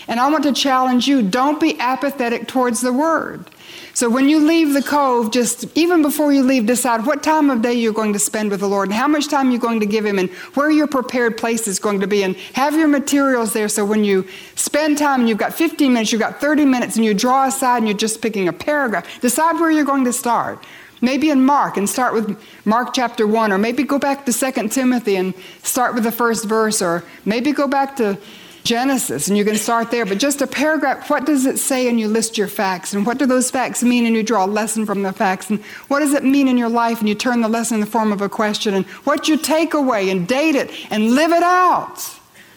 And 0.07 0.19
I 0.19 0.29
want 0.29 0.43
to 0.43 0.53
challenge 0.53 1.07
you 1.07 1.21
don't 1.21 1.59
be 1.59 1.79
apathetic 1.79 2.47
towards 2.47 2.81
the 2.81 2.93
Word. 2.93 3.49
So 3.93 4.09
when 4.09 4.27
you 4.27 4.45
leave 4.45 4.73
the 4.73 4.81
cove, 4.81 5.31
just 5.31 5.65
even 5.77 6.01
before 6.01 6.33
you 6.33 6.43
leave, 6.43 6.65
decide 6.65 7.05
what 7.05 7.23
time 7.23 7.49
of 7.49 7.61
day 7.61 7.73
you're 7.73 7.93
going 7.93 8.11
to 8.13 8.19
spend 8.19 8.51
with 8.51 8.59
the 8.59 8.67
Lord 8.67 8.89
and 8.89 8.93
how 8.93 9.07
much 9.07 9.29
time 9.29 9.51
you're 9.51 9.59
going 9.59 9.79
to 9.79 9.85
give 9.85 10.05
Him 10.05 10.19
and 10.19 10.29
where 10.53 10.69
your 10.69 10.85
prepared 10.85 11.37
place 11.37 11.65
is 11.67 11.79
going 11.79 12.01
to 12.01 12.07
be. 12.07 12.23
And 12.23 12.35
have 12.53 12.75
your 12.75 12.89
materials 12.89 13.53
there 13.53 13.69
so 13.69 13.85
when 13.85 14.03
you 14.03 14.27
spend 14.55 14.97
time 14.97 15.21
and 15.21 15.29
you've 15.29 15.37
got 15.37 15.53
15 15.53 15.93
minutes, 15.93 16.11
you've 16.11 16.21
got 16.21 16.41
30 16.41 16.65
minutes, 16.65 16.97
and 16.97 17.05
you 17.05 17.13
draw 17.13 17.47
aside 17.47 17.77
and 17.77 17.87
you're 17.87 17.97
just 17.97 18.21
picking 18.21 18.47
a 18.47 18.53
paragraph, 18.53 19.21
decide 19.21 19.53
where 19.59 19.71
you're 19.71 19.85
going 19.85 20.05
to 20.05 20.13
start. 20.13 20.63
Maybe 21.01 21.29
in 21.29 21.45
Mark 21.45 21.77
and 21.77 21.89
start 21.89 22.13
with 22.13 22.37
Mark 22.65 22.93
chapter 22.93 23.25
1, 23.25 23.51
or 23.51 23.57
maybe 23.57 23.83
go 23.83 23.97
back 23.97 24.25
to 24.25 24.33
2 24.33 24.69
Timothy 24.69 25.15
and 25.15 25.33
start 25.63 25.93
with 25.93 26.03
the 26.03 26.11
first 26.11 26.45
verse, 26.45 26.81
or 26.81 27.03
maybe 27.23 27.51
go 27.51 27.67
back 27.67 27.95
to 27.97 28.17
Genesis, 28.65 29.27
and 29.27 29.37
you 29.37 29.45
can 29.45 29.55
start 29.55 29.91
there. 29.91 30.05
But 30.05 30.17
just 30.17 30.41
a 30.41 30.47
paragraph, 30.47 31.09
what 31.09 31.25
does 31.25 31.45
it 31.45 31.59
say? 31.59 31.87
And 31.87 31.99
you 31.99 32.07
list 32.07 32.37
your 32.37 32.47
facts. 32.47 32.93
And 32.93 33.05
what 33.05 33.19
do 33.19 33.27
those 33.27 33.51
facts 33.51 33.83
mean? 33.83 34.07
And 34.07 34.15
you 34.15 34.23
draw 34.23 34.45
a 34.45 34.47
lesson 34.47 34.85
from 34.87 35.03
the 35.03 35.13
facts. 35.13 35.51
And 35.51 35.63
what 35.87 35.99
does 35.99 36.13
it 36.13 36.23
mean 36.23 36.47
in 36.47 36.57
your 36.57 36.67
life? 36.67 36.99
And 36.99 37.07
you 37.07 37.13
turn 37.13 37.41
the 37.41 37.47
lesson 37.47 37.75
in 37.75 37.81
the 37.81 37.87
form 37.87 38.11
of 38.11 38.21
a 38.21 38.27
question. 38.27 38.73
And 38.73 38.85
what's 39.05 39.29
your 39.29 39.37
takeaway? 39.37 40.11
And 40.11 40.27
date 40.27 40.55
it 40.55 40.71
and 40.91 41.11
live 41.11 41.31
it 41.31 41.43
out. 41.43 42.03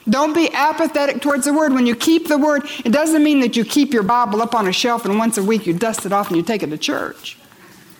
Don't 0.08 0.34
be 0.34 0.50
apathetic 0.54 1.20
towards 1.20 1.44
the 1.44 1.52
word. 1.52 1.74
When 1.74 1.86
you 1.86 1.94
keep 1.94 2.28
the 2.28 2.38
word, 2.38 2.62
it 2.84 2.90
doesn't 2.90 3.22
mean 3.22 3.40
that 3.40 3.56
you 3.56 3.64
keep 3.64 3.92
your 3.92 4.02
Bible 4.02 4.40
up 4.40 4.54
on 4.54 4.66
a 4.66 4.72
shelf 4.72 5.04
and 5.04 5.18
once 5.18 5.36
a 5.36 5.42
week 5.42 5.66
you 5.66 5.74
dust 5.74 6.06
it 6.06 6.12
off 6.12 6.28
and 6.28 6.38
you 6.38 6.42
take 6.42 6.62
it 6.62 6.70
to 6.70 6.78
church. 6.78 7.36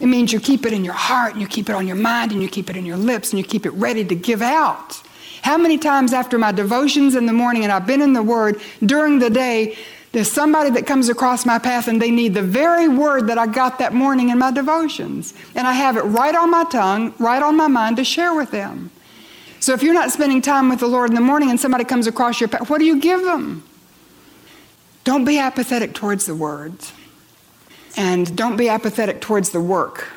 It 0.00 0.06
means 0.06 0.32
you 0.32 0.40
keep 0.40 0.64
it 0.64 0.72
in 0.72 0.84
your 0.84 0.94
heart 0.94 1.32
and 1.32 1.42
you 1.42 1.48
keep 1.48 1.68
it 1.68 1.74
on 1.74 1.86
your 1.86 1.96
mind 1.96 2.32
and 2.32 2.40
you 2.40 2.48
keep 2.48 2.70
it 2.70 2.76
in 2.76 2.86
your 2.86 2.96
lips 2.96 3.30
and 3.30 3.38
you 3.38 3.44
keep 3.44 3.66
it 3.66 3.72
ready 3.72 4.04
to 4.04 4.14
give 4.14 4.40
out. 4.40 5.02
How 5.42 5.56
many 5.56 5.78
times 5.78 6.12
after 6.12 6.38
my 6.38 6.52
devotions 6.52 7.14
in 7.14 7.26
the 7.26 7.32
morning 7.32 7.64
and 7.64 7.72
I've 7.72 7.86
been 7.86 8.02
in 8.02 8.12
the 8.12 8.22
Word 8.22 8.60
during 8.84 9.18
the 9.18 9.30
day, 9.30 9.76
there's 10.12 10.30
somebody 10.30 10.70
that 10.70 10.86
comes 10.86 11.08
across 11.08 11.44
my 11.44 11.58
path 11.58 11.86
and 11.86 12.00
they 12.00 12.10
need 12.10 12.34
the 12.34 12.42
very 12.42 12.88
word 12.88 13.26
that 13.26 13.36
I 13.36 13.46
got 13.46 13.78
that 13.78 13.92
morning 13.92 14.30
in 14.30 14.38
my 14.38 14.50
devotions. 14.50 15.34
And 15.54 15.66
I 15.66 15.72
have 15.72 15.96
it 15.96 16.02
right 16.02 16.34
on 16.34 16.50
my 16.50 16.64
tongue, 16.64 17.14
right 17.18 17.42
on 17.42 17.56
my 17.56 17.68
mind 17.68 17.98
to 17.98 18.04
share 18.04 18.34
with 18.34 18.50
them. 18.50 18.90
So 19.60 19.74
if 19.74 19.82
you're 19.82 19.94
not 19.94 20.10
spending 20.10 20.40
time 20.40 20.70
with 20.70 20.80
the 20.80 20.86
Lord 20.86 21.10
in 21.10 21.14
the 21.14 21.20
morning 21.20 21.50
and 21.50 21.60
somebody 21.60 21.84
comes 21.84 22.06
across 22.06 22.40
your 22.40 22.48
path, 22.48 22.70
what 22.70 22.78
do 22.78 22.84
you 22.84 23.00
give 23.00 23.22
them? 23.22 23.64
Don't 25.04 25.24
be 25.24 25.38
apathetic 25.38 25.94
towards 25.94 26.26
the 26.26 26.34
words. 26.34 26.92
And 27.96 28.34
don't 28.36 28.56
be 28.56 28.68
apathetic 28.68 29.20
towards 29.20 29.50
the 29.50 29.60
work. 29.60 30.08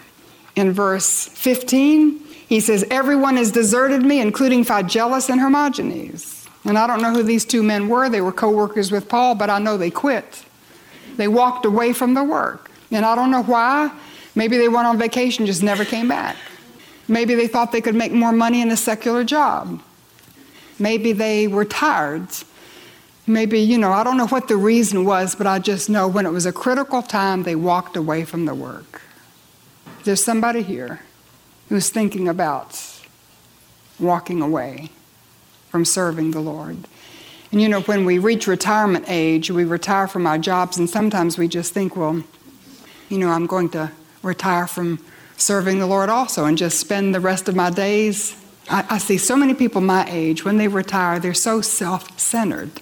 In 0.55 0.71
verse 0.71 1.27
15, 1.27 2.21
he 2.51 2.59
says, 2.59 2.85
Everyone 2.91 3.37
has 3.37 3.49
deserted 3.49 4.03
me, 4.03 4.19
including 4.19 4.65
Phygellus 4.65 5.29
and 5.29 5.39
Hermogenes. 5.39 6.45
And 6.65 6.77
I 6.77 6.85
don't 6.85 7.01
know 7.01 7.13
who 7.13 7.23
these 7.23 7.45
two 7.45 7.63
men 7.63 7.87
were. 7.87 8.09
They 8.09 8.19
were 8.19 8.33
co 8.33 8.49
workers 8.49 8.91
with 8.91 9.07
Paul, 9.07 9.35
but 9.35 9.49
I 9.49 9.57
know 9.57 9.77
they 9.77 9.89
quit. 9.89 10.43
They 11.15 11.29
walked 11.29 11.65
away 11.65 11.93
from 11.93 12.13
the 12.13 12.25
work. 12.25 12.69
And 12.91 13.05
I 13.05 13.15
don't 13.15 13.31
know 13.31 13.41
why. 13.41 13.89
Maybe 14.35 14.57
they 14.57 14.67
went 14.67 14.85
on 14.85 14.97
vacation, 14.97 15.45
just 15.45 15.63
never 15.63 15.85
came 15.85 16.09
back. 16.09 16.35
Maybe 17.07 17.35
they 17.35 17.47
thought 17.47 17.71
they 17.71 17.79
could 17.79 17.95
make 17.95 18.11
more 18.11 18.33
money 18.33 18.61
in 18.61 18.69
a 18.69 18.75
secular 18.75 19.23
job. 19.23 19.81
Maybe 20.77 21.13
they 21.13 21.47
were 21.47 21.63
tired. 21.63 22.27
Maybe, 23.25 23.61
you 23.61 23.77
know, 23.77 23.93
I 23.93 24.03
don't 24.03 24.17
know 24.17 24.27
what 24.27 24.49
the 24.49 24.57
reason 24.57 25.05
was, 25.05 25.35
but 25.35 25.47
I 25.47 25.59
just 25.59 25.89
know 25.89 26.05
when 26.05 26.25
it 26.25 26.31
was 26.31 26.45
a 26.45 26.51
critical 26.51 27.01
time, 27.01 27.43
they 27.43 27.55
walked 27.55 27.95
away 27.95 28.25
from 28.25 28.43
the 28.43 28.53
work. 28.53 29.01
There's 30.03 30.21
somebody 30.21 30.63
here 30.63 30.99
who's 31.71 31.89
thinking 31.89 32.27
about 32.27 32.77
walking 33.97 34.41
away 34.41 34.89
from 35.69 35.85
serving 35.85 36.31
the 36.31 36.39
Lord. 36.41 36.75
And 37.49 37.61
you 37.61 37.69
know, 37.69 37.79
when 37.79 38.03
we 38.03 38.19
reach 38.19 38.45
retirement 38.45 39.05
age, 39.07 39.49
we 39.49 39.63
retire 39.63 40.05
from 40.09 40.27
our 40.27 40.37
jobs, 40.37 40.77
and 40.77 40.89
sometimes 40.89 41.37
we 41.37 41.47
just 41.47 41.73
think, 41.73 41.95
well, 41.95 42.25
you 43.07 43.17
know, 43.17 43.29
I'm 43.29 43.45
going 43.45 43.69
to 43.69 43.89
retire 44.21 44.67
from 44.67 44.99
serving 45.37 45.79
the 45.79 45.87
Lord 45.87 46.09
also 46.09 46.43
and 46.43 46.57
just 46.57 46.77
spend 46.77 47.15
the 47.15 47.21
rest 47.21 47.47
of 47.47 47.55
my 47.55 47.69
days. 47.69 48.35
I, 48.69 48.85
I 48.89 48.97
see 48.97 49.17
so 49.17 49.37
many 49.37 49.53
people 49.53 49.79
my 49.79 50.05
age, 50.09 50.43
when 50.43 50.57
they 50.57 50.67
retire, 50.67 51.19
they're 51.19 51.33
so 51.33 51.61
self 51.61 52.19
centered 52.19 52.81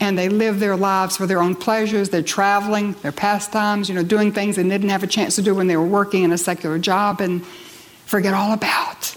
and 0.00 0.16
they 0.16 0.28
live 0.28 0.60
their 0.60 0.76
lives 0.76 1.16
for 1.16 1.26
their 1.26 1.42
own 1.42 1.56
pleasures. 1.56 2.10
They're 2.10 2.22
traveling, 2.22 2.92
their 3.02 3.10
pastimes, 3.10 3.88
you 3.88 3.96
know, 3.96 4.04
doing 4.04 4.30
things 4.30 4.54
they 4.54 4.62
didn't 4.62 4.90
have 4.90 5.02
a 5.02 5.08
chance 5.08 5.34
to 5.34 5.42
do 5.42 5.56
when 5.56 5.66
they 5.66 5.76
were 5.76 5.84
working 5.84 6.22
in 6.22 6.30
a 6.30 6.38
secular 6.38 6.78
job 6.78 7.20
and 7.20 7.44
forget 8.08 8.32
all 8.32 8.54
about 8.54 9.14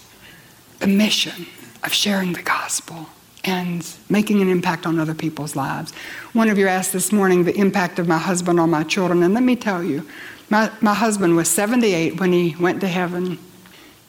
the 0.80 0.88
mission 0.88 1.48
of 1.82 1.94
sharing 1.94 2.34
the 2.34 2.42
gospel 2.42 3.08
and 3.46 3.88
making 4.10 4.42
an 4.42 4.50
impact 4.50 4.86
on 4.86 5.00
other 5.00 5.14
people's 5.14 5.56
lives. 5.56 5.94
One 6.34 6.50
of 6.50 6.58
you 6.58 6.68
asked 6.68 6.92
this 6.92 7.10
morning 7.10 7.46
the 7.46 7.56
impact 7.56 8.00
of 8.00 8.08
my 8.10 8.18
husband 8.18 8.60
on 8.60 8.70
my 8.70 8.84
children, 8.84 9.24
and 9.24 9.34
let 9.34 9.44
me 9.44 9.56
tell 9.56 9.82
you, 9.82 10.06
my, 10.50 10.70
my 10.82 10.94
husband 10.94 11.38
was 11.38 11.50
78 11.50 12.20
when 12.20 12.34
he 12.34 12.54
went 12.60 12.82
to 12.82 12.88
heaven, 12.90 13.40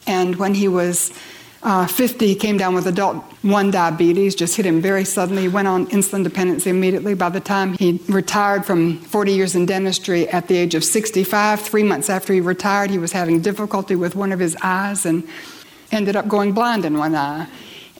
and 0.05 0.35
when 0.35 0.53
he 0.53 0.67
was 0.67 1.17
uh, 1.63 1.87
50, 1.87 2.27
he 2.27 2.35
came 2.35 2.57
down 2.57 2.75
with 2.75 2.87
adult 2.87 3.23
1 3.43 3.71
diabetes, 3.71 4.35
just 4.35 4.55
hit 4.57 4.65
him 4.65 4.81
very 4.81 5.05
suddenly. 5.05 5.47
Went 5.47 5.67
on 5.67 5.87
insulin 5.87 6.23
dependency 6.23 6.69
immediately. 6.69 7.13
By 7.13 7.29
the 7.29 7.39
time 7.39 7.73
he 7.77 8.01
retired 8.09 8.65
from 8.65 8.99
40 8.99 9.31
years 9.31 9.55
in 9.55 9.65
dentistry 9.65 10.27
at 10.27 10.47
the 10.49 10.57
age 10.57 10.75
of 10.75 10.83
65, 10.83 11.61
three 11.61 11.83
months 11.83 12.09
after 12.09 12.33
he 12.33 12.41
retired, 12.41 12.89
he 12.89 12.97
was 12.97 13.13
having 13.13 13.41
difficulty 13.41 13.95
with 13.95 14.13
one 14.13 14.33
of 14.33 14.39
his 14.39 14.57
eyes 14.61 15.05
and 15.05 15.25
ended 15.91 16.15
up 16.17 16.27
going 16.27 16.51
blind 16.51 16.83
in 16.83 16.97
one 16.97 17.15
eye. 17.15 17.47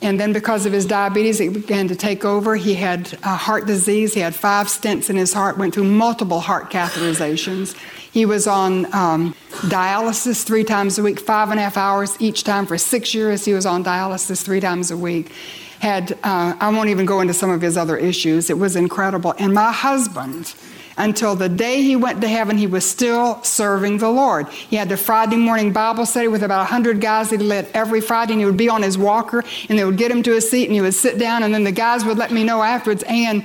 And 0.02 0.20
then, 0.20 0.34
because 0.34 0.66
of 0.66 0.72
his 0.72 0.84
diabetes, 0.84 1.40
it 1.40 1.54
began 1.54 1.88
to 1.88 1.96
take 1.96 2.24
over. 2.26 2.56
He 2.56 2.74
had 2.74 3.16
uh, 3.22 3.36
heart 3.36 3.66
disease. 3.66 4.12
He 4.12 4.20
had 4.20 4.34
five 4.34 4.66
stents 4.66 5.08
in 5.08 5.16
his 5.16 5.32
heart, 5.32 5.56
went 5.56 5.72
through 5.72 5.84
multiple 5.84 6.40
heart 6.40 6.70
catheterizations. 6.70 7.74
He 8.14 8.26
was 8.26 8.46
on 8.46 8.86
um, 8.94 9.34
dialysis 9.62 10.44
three 10.44 10.62
times 10.62 11.00
a 11.00 11.02
week, 11.02 11.18
five 11.18 11.50
and 11.50 11.58
a 11.58 11.64
half 11.64 11.76
hours 11.76 12.16
each 12.20 12.44
time 12.44 12.64
for 12.64 12.78
six 12.78 13.12
years. 13.12 13.44
He 13.44 13.52
was 13.52 13.66
on 13.66 13.82
dialysis 13.82 14.40
three 14.40 14.60
times 14.60 14.92
a 14.92 14.96
week. 14.96 15.32
Had, 15.80 16.12
uh, 16.22 16.54
I 16.60 16.70
won't 16.70 16.90
even 16.90 17.06
go 17.06 17.20
into 17.20 17.34
some 17.34 17.50
of 17.50 17.60
his 17.60 17.76
other 17.76 17.96
issues. 17.96 18.50
It 18.50 18.56
was 18.56 18.76
incredible. 18.76 19.34
And 19.36 19.52
my 19.52 19.72
husband, 19.72 20.54
until 20.96 21.34
the 21.34 21.48
day 21.48 21.82
he 21.82 21.96
went 21.96 22.20
to 22.20 22.28
heaven, 22.28 22.56
he 22.56 22.68
was 22.68 22.88
still 22.88 23.42
serving 23.42 23.98
the 23.98 24.10
Lord. 24.10 24.48
He 24.48 24.76
had 24.76 24.88
the 24.88 24.96
Friday 24.96 25.36
morning 25.36 25.72
Bible 25.72 26.06
study 26.06 26.28
with 26.28 26.44
about 26.44 26.58
100 26.58 27.00
guys 27.00 27.30
that 27.30 27.40
he 27.40 27.46
led 27.46 27.68
every 27.74 28.00
Friday, 28.00 28.34
and 28.34 28.40
he 28.40 28.46
would 28.46 28.56
be 28.56 28.68
on 28.68 28.82
his 28.82 28.96
walker, 28.96 29.42
and 29.68 29.76
they 29.76 29.84
would 29.84 29.96
get 29.96 30.12
him 30.12 30.22
to 30.22 30.36
a 30.36 30.40
seat, 30.40 30.66
and 30.66 30.74
he 30.74 30.80
would 30.80 30.94
sit 30.94 31.18
down, 31.18 31.42
and 31.42 31.52
then 31.52 31.64
the 31.64 31.72
guys 31.72 32.04
would 32.04 32.16
let 32.16 32.30
me 32.30 32.44
know 32.44 32.62
afterwards, 32.62 33.02
and 33.08 33.42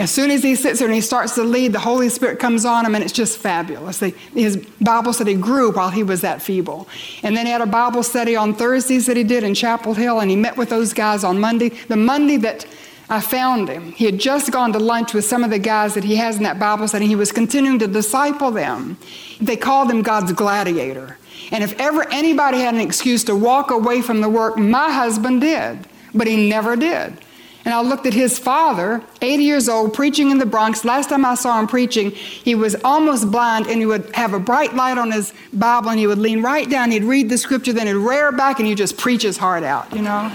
as 0.00 0.10
soon 0.10 0.30
as 0.30 0.42
he 0.42 0.54
sits 0.54 0.78
there 0.78 0.88
and 0.88 0.94
he 0.94 1.00
starts 1.00 1.34
to 1.34 1.42
lead, 1.42 1.72
the 1.72 1.78
Holy 1.78 2.08
Spirit 2.08 2.38
comes 2.38 2.64
on 2.64 2.86
him, 2.86 2.94
and 2.94 3.04
it's 3.04 3.12
just 3.12 3.38
fabulous. 3.38 4.00
his 4.00 4.56
Bible 4.80 5.12
study 5.12 5.34
grew 5.34 5.70
while 5.72 5.90
he 5.90 6.02
was 6.02 6.22
that 6.22 6.40
feeble. 6.40 6.88
And 7.22 7.36
then 7.36 7.46
he 7.46 7.52
had 7.52 7.60
a 7.60 7.66
Bible 7.66 8.02
study 8.02 8.36
on 8.36 8.54
Thursdays 8.54 9.06
that 9.06 9.16
he 9.16 9.24
did 9.24 9.44
in 9.44 9.54
Chapel 9.54 9.94
Hill, 9.94 10.20
and 10.20 10.30
he 10.30 10.36
met 10.36 10.56
with 10.56 10.70
those 10.70 10.92
guys 10.92 11.24
on 11.24 11.38
Monday. 11.38 11.68
The 11.88 11.96
Monday 11.96 12.36
that 12.38 12.66
I 13.10 13.20
found 13.20 13.68
him. 13.68 13.90
He 13.92 14.04
had 14.04 14.18
just 14.18 14.52
gone 14.52 14.72
to 14.72 14.78
lunch 14.78 15.12
with 15.12 15.24
some 15.24 15.42
of 15.42 15.50
the 15.50 15.58
guys 15.58 15.94
that 15.94 16.04
he 16.04 16.14
has 16.16 16.36
in 16.36 16.44
that 16.44 16.60
Bible 16.60 16.86
study. 16.86 17.06
He 17.06 17.16
was 17.16 17.32
continuing 17.32 17.80
to 17.80 17.88
disciple 17.88 18.52
them. 18.52 18.98
They 19.40 19.56
called 19.56 19.90
him 19.90 20.02
God's 20.02 20.32
gladiator. 20.32 21.18
And 21.50 21.64
if 21.64 21.78
ever 21.80 22.08
anybody 22.12 22.58
had 22.58 22.74
an 22.74 22.80
excuse 22.80 23.24
to 23.24 23.34
walk 23.34 23.72
away 23.72 24.00
from 24.00 24.20
the 24.20 24.28
work, 24.28 24.56
my 24.56 24.92
husband 24.92 25.40
did. 25.40 25.88
But 26.14 26.28
he 26.28 26.48
never 26.48 26.76
did. 26.76 27.18
And 27.64 27.74
I 27.74 27.82
looked 27.82 28.06
at 28.06 28.14
his 28.14 28.38
father, 28.38 29.02
80 29.20 29.44
years 29.44 29.68
old, 29.68 29.92
preaching 29.92 30.30
in 30.30 30.38
the 30.38 30.46
Bronx. 30.46 30.84
Last 30.84 31.10
time 31.10 31.24
I 31.26 31.34
saw 31.34 31.58
him 31.58 31.66
preaching, 31.66 32.10
he 32.10 32.54
was 32.54 32.74
almost 32.84 33.30
blind 33.30 33.66
and 33.66 33.78
he 33.78 33.86
would 33.86 34.14
have 34.14 34.32
a 34.32 34.38
bright 34.38 34.74
light 34.74 34.96
on 34.96 35.10
his 35.10 35.34
Bible 35.52 35.90
and 35.90 35.98
he 35.98 36.06
would 36.06 36.18
lean 36.18 36.42
right 36.42 36.68
down. 36.68 36.90
He'd 36.90 37.04
read 37.04 37.28
the 37.28 37.36
scripture, 37.36 37.72
then 37.72 37.86
he'd 37.86 37.94
rear 37.94 38.32
back 38.32 38.60
and 38.60 38.66
he'd 38.66 38.78
just 38.78 38.96
preach 38.96 39.22
his 39.22 39.36
heart 39.36 39.62
out, 39.62 39.92
you 39.94 40.00
know, 40.00 40.32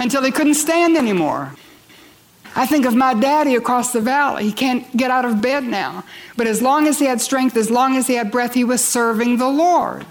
until 0.00 0.22
he 0.22 0.30
couldn't 0.30 0.54
stand 0.54 0.96
anymore. 0.98 1.52
I 2.54 2.66
think 2.66 2.86
of 2.86 2.94
my 2.94 3.12
daddy 3.12 3.54
across 3.54 3.92
the 3.92 4.00
valley. 4.00 4.44
He 4.44 4.52
can't 4.52 4.94
get 4.96 5.10
out 5.10 5.26
of 5.26 5.42
bed 5.42 5.64
now. 5.64 6.04
But 6.36 6.46
as 6.46 6.62
long 6.62 6.86
as 6.86 6.98
he 6.98 7.04
had 7.04 7.20
strength, 7.20 7.56
as 7.56 7.70
long 7.70 7.96
as 7.96 8.06
he 8.06 8.14
had 8.14 8.30
breath, 8.30 8.54
he 8.54 8.64
was 8.64 8.82
serving 8.82 9.36
the 9.36 9.48
Lord. 9.48 10.06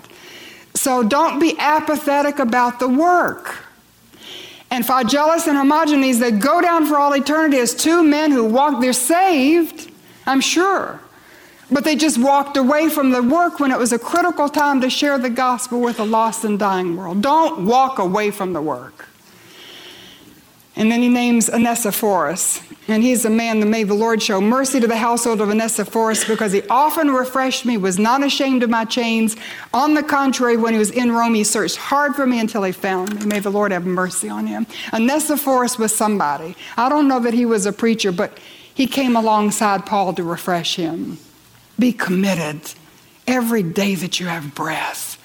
So 0.76 1.02
don't 1.02 1.40
be 1.40 1.58
apathetic 1.58 2.38
about 2.38 2.80
the 2.80 2.88
work. 2.88 3.65
And 4.72 4.84
Phygellus 4.84 5.48
and 5.48 5.58
Hermogenes, 5.58 6.20
they 6.20 6.32
go 6.32 6.62
down 6.62 6.86
for 6.86 6.98
all 6.98 7.14
eternity 7.14 7.58
as 7.58 7.74
two 7.74 8.04
men 8.04 8.32
who 8.32 8.44
walk, 8.44 8.82
they're 8.82 8.94
saved, 8.94 9.92
I'm 10.26 10.42
sure. 10.42 11.00
But 11.72 11.84
they 11.84 11.96
just 11.96 12.18
walked 12.18 12.58
away 12.58 12.90
from 12.90 13.12
the 13.12 13.24
work 13.24 13.60
when 13.60 13.72
it 13.72 13.80
was 13.80 13.92
a 13.92 14.00
critical 14.00 14.50
time 14.50 14.82
to 14.82 14.90
share 14.90 15.18
the 15.18 15.30
gospel 15.30 15.82
with 15.82 16.00
a 16.00 16.04
lost 16.04 16.44
and 16.44 16.60
dying 16.60 16.96
world. 16.96 17.22
Don't 17.22 17.66
walk 17.66 18.00
away 18.00 18.32
from 18.32 18.54
the 18.54 18.62
work. 18.62 19.08
And 20.76 20.92
then 20.92 21.02
he 21.02 21.10
names 21.10 21.50
Onesiphorus. 21.50 22.62
And 22.88 23.02
he's 23.02 23.26
a 23.26 23.30
man 23.30 23.62
that 23.62 23.66
made 23.66 23.88
the 23.88 23.96
Lord 23.96 24.22
show 24.22 24.40
mercy 24.40 24.80
to 24.80 24.88
the 24.88 24.98
household 24.98 25.42
of 25.42 25.50
Onesiphorus 25.50 26.26
because 26.26 26.52
he 26.52 26.62
often 26.70 27.10
refreshed 27.10 27.66
me, 27.66 27.78
was 27.78 27.98
not 27.98 28.24
ashamed 28.24 28.62
of 28.62 28.70
my 28.70 28.86
chains. 28.86 29.36
On 29.74 29.96
the 29.96 30.04
contrary, 30.04 30.56
when 30.56 30.74
he 30.74 30.80
was 30.80 30.92
in 30.92 31.12
Rome, 31.12 31.34
he 31.34 31.44
searched 31.44 31.78
hard 31.78 32.16
for 32.16 32.28
me 32.28 32.40
until 32.40 32.62
he 32.62 32.72
found 32.72 33.16
me. 33.16 33.26
May 33.26 33.40
the 33.40 33.50
Lord 33.50 33.72
have 33.72 33.86
mercy 33.86 34.30
on 34.30 34.46
him. 34.46 34.68
Onesiphorus 34.94 35.80
was 35.80 35.96
somebody. 35.96 36.56
I 36.78 36.90
don't 36.90 37.08
know 37.08 37.20
that 37.22 37.34
he 37.34 37.46
was 37.46 37.66
a 37.66 37.74
preacher, 37.74 38.12
but 38.12 38.38
he 38.74 38.86
came 38.86 39.16
alongside 39.16 39.86
Paul 39.86 40.14
to 40.14 40.24
refresh 40.24 40.76
him. 40.76 41.18
Be 41.80 41.92
committed 41.92 42.62
every 43.26 43.64
day 43.64 43.96
that 43.96 44.20
you 44.20 44.28
have 44.28 44.54
breath. 44.54 45.20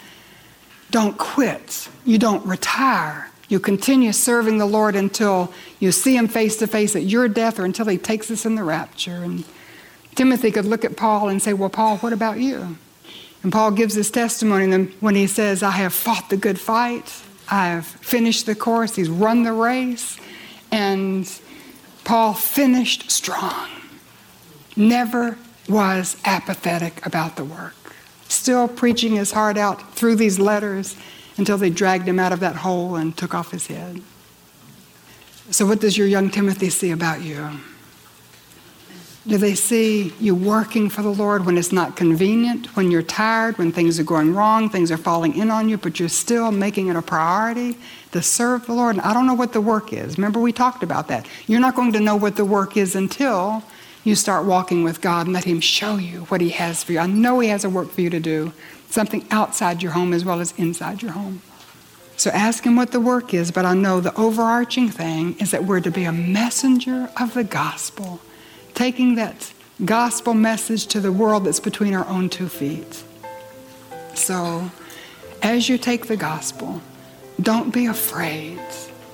Don't 0.90 1.18
quit. 1.18 1.88
You 2.04 2.18
don't 2.18 2.44
retire. 2.46 3.29
You 3.50 3.58
continue 3.58 4.12
serving 4.12 4.58
the 4.58 4.66
Lord 4.66 4.94
until 4.94 5.52
you 5.80 5.90
see 5.90 6.16
Him 6.16 6.28
face 6.28 6.56
to 6.58 6.68
face 6.68 6.94
at 6.94 7.02
your 7.02 7.28
death 7.28 7.58
or 7.58 7.64
until 7.64 7.86
He 7.86 7.98
takes 7.98 8.30
us 8.30 8.46
in 8.46 8.54
the 8.54 8.62
rapture. 8.62 9.24
And 9.24 9.44
Timothy 10.14 10.52
could 10.52 10.64
look 10.64 10.84
at 10.84 10.96
Paul 10.96 11.28
and 11.28 11.42
say, 11.42 11.52
Well, 11.52 11.68
Paul, 11.68 11.98
what 11.98 12.12
about 12.12 12.38
you? 12.38 12.78
And 13.42 13.52
Paul 13.52 13.72
gives 13.72 13.94
his 13.94 14.10
testimony 14.10 14.70
when 15.00 15.14
he 15.14 15.26
says, 15.26 15.62
I 15.62 15.70
have 15.70 15.94
fought 15.94 16.28
the 16.30 16.36
good 16.36 16.60
fight, 16.60 17.22
I 17.50 17.68
have 17.68 17.86
finished 17.86 18.46
the 18.46 18.54
course, 18.54 18.94
he's 18.94 19.08
run 19.08 19.42
the 19.42 19.52
race. 19.52 20.18
And 20.70 21.28
Paul 22.04 22.34
finished 22.34 23.10
strong, 23.10 23.68
never 24.76 25.38
was 25.68 26.16
apathetic 26.24 27.04
about 27.04 27.36
the 27.36 27.44
work, 27.44 27.74
still 28.28 28.68
preaching 28.68 29.16
his 29.16 29.32
heart 29.32 29.56
out 29.56 29.94
through 29.94 30.16
these 30.16 30.38
letters 30.38 30.96
until 31.40 31.58
they 31.58 31.70
dragged 31.70 32.06
him 32.06 32.20
out 32.20 32.32
of 32.32 32.38
that 32.40 32.56
hole 32.56 32.94
and 32.94 33.16
took 33.16 33.34
off 33.34 33.50
his 33.50 33.66
head. 33.66 34.00
So, 35.50 35.66
what 35.66 35.80
does 35.80 35.98
your 35.98 36.06
young 36.06 36.30
Timothy 36.30 36.70
see 36.70 36.92
about 36.92 37.22
you? 37.22 37.50
Do 39.26 39.36
they 39.36 39.54
see 39.54 40.14
you 40.18 40.34
working 40.34 40.88
for 40.88 41.02
the 41.02 41.12
Lord 41.12 41.44
when 41.44 41.58
it's 41.58 41.72
not 41.72 41.96
convenient, 41.96 42.74
when 42.76 42.90
you're 42.90 43.02
tired, 43.02 43.58
when 43.58 43.70
things 43.70 43.98
are 44.00 44.04
going 44.04 44.34
wrong, 44.34 44.70
things 44.70 44.90
are 44.90 44.96
falling 44.96 45.36
in 45.36 45.50
on 45.50 45.68
you, 45.68 45.76
but 45.76 46.00
you're 46.00 46.08
still 46.08 46.50
making 46.52 46.88
it 46.88 46.96
a 46.96 47.02
priority 47.02 47.76
to 48.12 48.22
serve 48.22 48.66
the 48.66 48.72
Lord? 48.72 48.96
And 48.96 49.04
I 49.04 49.12
don't 49.12 49.26
know 49.26 49.34
what 49.34 49.52
the 49.52 49.60
work 49.60 49.92
is. 49.92 50.16
Remember, 50.16 50.40
we 50.40 50.52
talked 50.52 50.82
about 50.82 51.08
that. 51.08 51.26
You're 51.46 51.60
not 51.60 51.74
going 51.74 51.92
to 51.92 52.00
know 52.00 52.16
what 52.16 52.36
the 52.36 52.44
work 52.44 52.76
is 52.76 52.94
until 52.94 53.62
you 54.04 54.14
start 54.14 54.46
walking 54.46 54.84
with 54.84 55.00
God 55.00 55.26
and 55.26 55.34
let 55.34 55.44
Him 55.44 55.60
show 55.60 55.96
you 55.96 56.20
what 56.24 56.40
He 56.40 56.50
has 56.50 56.82
for 56.82 56.92
you. 56.92 56.98
I 57.00 57.06
know 57.06 57.40
He 57.40 57.48
has 57.48 57.64
a 57.64 57.70
work 57.70 57.90
for 57.90 58.00
you 58.00 58.10
to 58.10 58.20
do, 58.20 58.52
something 58.90 59.26
outside 59.30 59.82
your 59.82 59.92
home 59.92 60.12
as 60.12 60.24
well 60.24 60.40
as 60.40 60.52
inside 60.56 61.02
your 61.02 61.12
home. 61.12 61.42
So 62.16 62.30
ask 62.30 62.64
Him 62.64 62.76
what 62.76 62.92
the 62.92 63.00
work 63.00 63.32
is, 63.32 63.50
but 63.50 63.64
I 63.64 63.74
know 63.74 64.00
the 64.00 64.14
overarching 64.14 64.90
thing 64.90 65.36
is 65.38 65.52
that 65.52 65.64
we're 65.64 65.80
to 65.80 65.90
be 65.90 66.04
a 66.04 66.12
messenger 66.12 67.08
of 67.18 67.32
the 67.34 67.44
gospel, 67.44 68.20
taking 68.74 69.14
that 69.14 69.52
gospel 69.84 70.34
message 70.34 70.86
to 70.88 71.00
the 71.00 71.12
world 71.12 71.44
that's 71.44 71.60
between 71.60 71.94
our 71.94 72.06
own 72.06 72.28
two 72.28 72.48
feet. 72.48 73.04
So 74.14 74.70
as 75.42 75.68
you 75.68 75.78
take 75.78 76.06
the 76.06 76.16
gospel, 76.16 76.82
don't 77.40 77.72
be 77.72 77.86
afraid, 77.86 78.60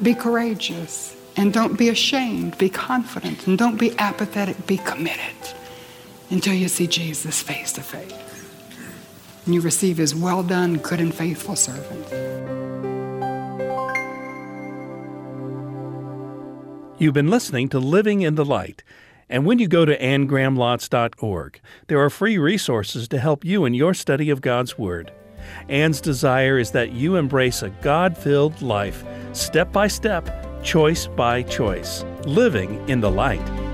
be 0.03 0.15
courageous. 0.15 1.17
And 1.37 1.53
don't 1.53 1.79
be 1.79 1.91
ashamed, 1.91 2.57
be 2.57 2.71
confident. 2.71 3.47
And 3.47 3.59
don't 3.59 3.77
be 3.77 3.97
apathetic, 3.99 4.67
be 4.67 4.79
committed 4.79 5.37
until 6.31 6.55
you 6.55 6.69
see 6.69 6.87
Jesus 6.87 7.43
face 7.43 7.73
to 7.75 7.83
face. 7.83 8.26
And 9.47 9.55
you 9.55 9.61
receive 9.61 9.97
his 9.97 10.15
well 10.15 10.43
done, 10.43 10.77
good 10.79 11.01
and 11.01 11.15
faithful 11.15 11.57
servant. 11.57 12.07
You've 16.99 17.15
been 17.15 17.31
listening 17.31 17.69
to 17.71 17.79
Living 17.79 18.23
in 18.23 18.35
the 18.35 18.45
Light. 18.45 18.83
And 19.29 19.45
when 19.45 19.59
you 19.59 19.69
go 19.69 19.85
to 19.85 19.99
annegrahamlotz.org, 19.99 21.61
there 21.89 22.01
are 22.01 22.11
free 22.11 22.39
resources 22.39 23.09
to 23.09 23.19
help 23.19 23.45
you 23.45 23.65
in 23.65 23.75
your 23.75 23.93
study 23.95 24.31
of 24.31 24.41
God's 24.41 24.79
Word. 24.79 25.13
Anne's 25.69 26.01
desire 26.01 26.59
is 26.59 26.71
that 26.73 26.93
you 26.93 27.17
embrace 27.17 27.63
a 27.63 27.71
God 27.71 28.17
filled 28.17 28.63
life, 28.63 29.05
step 29.33 29.73
by 29.73 29.89
step 29.89 30.63
Choice 30.63 31.07
by 31.07 31.43
Choice 31.43 32.05
Living 32.25 32.89
in 32.89 33.01
the 33.01 33.11
Light. 33.11 33.66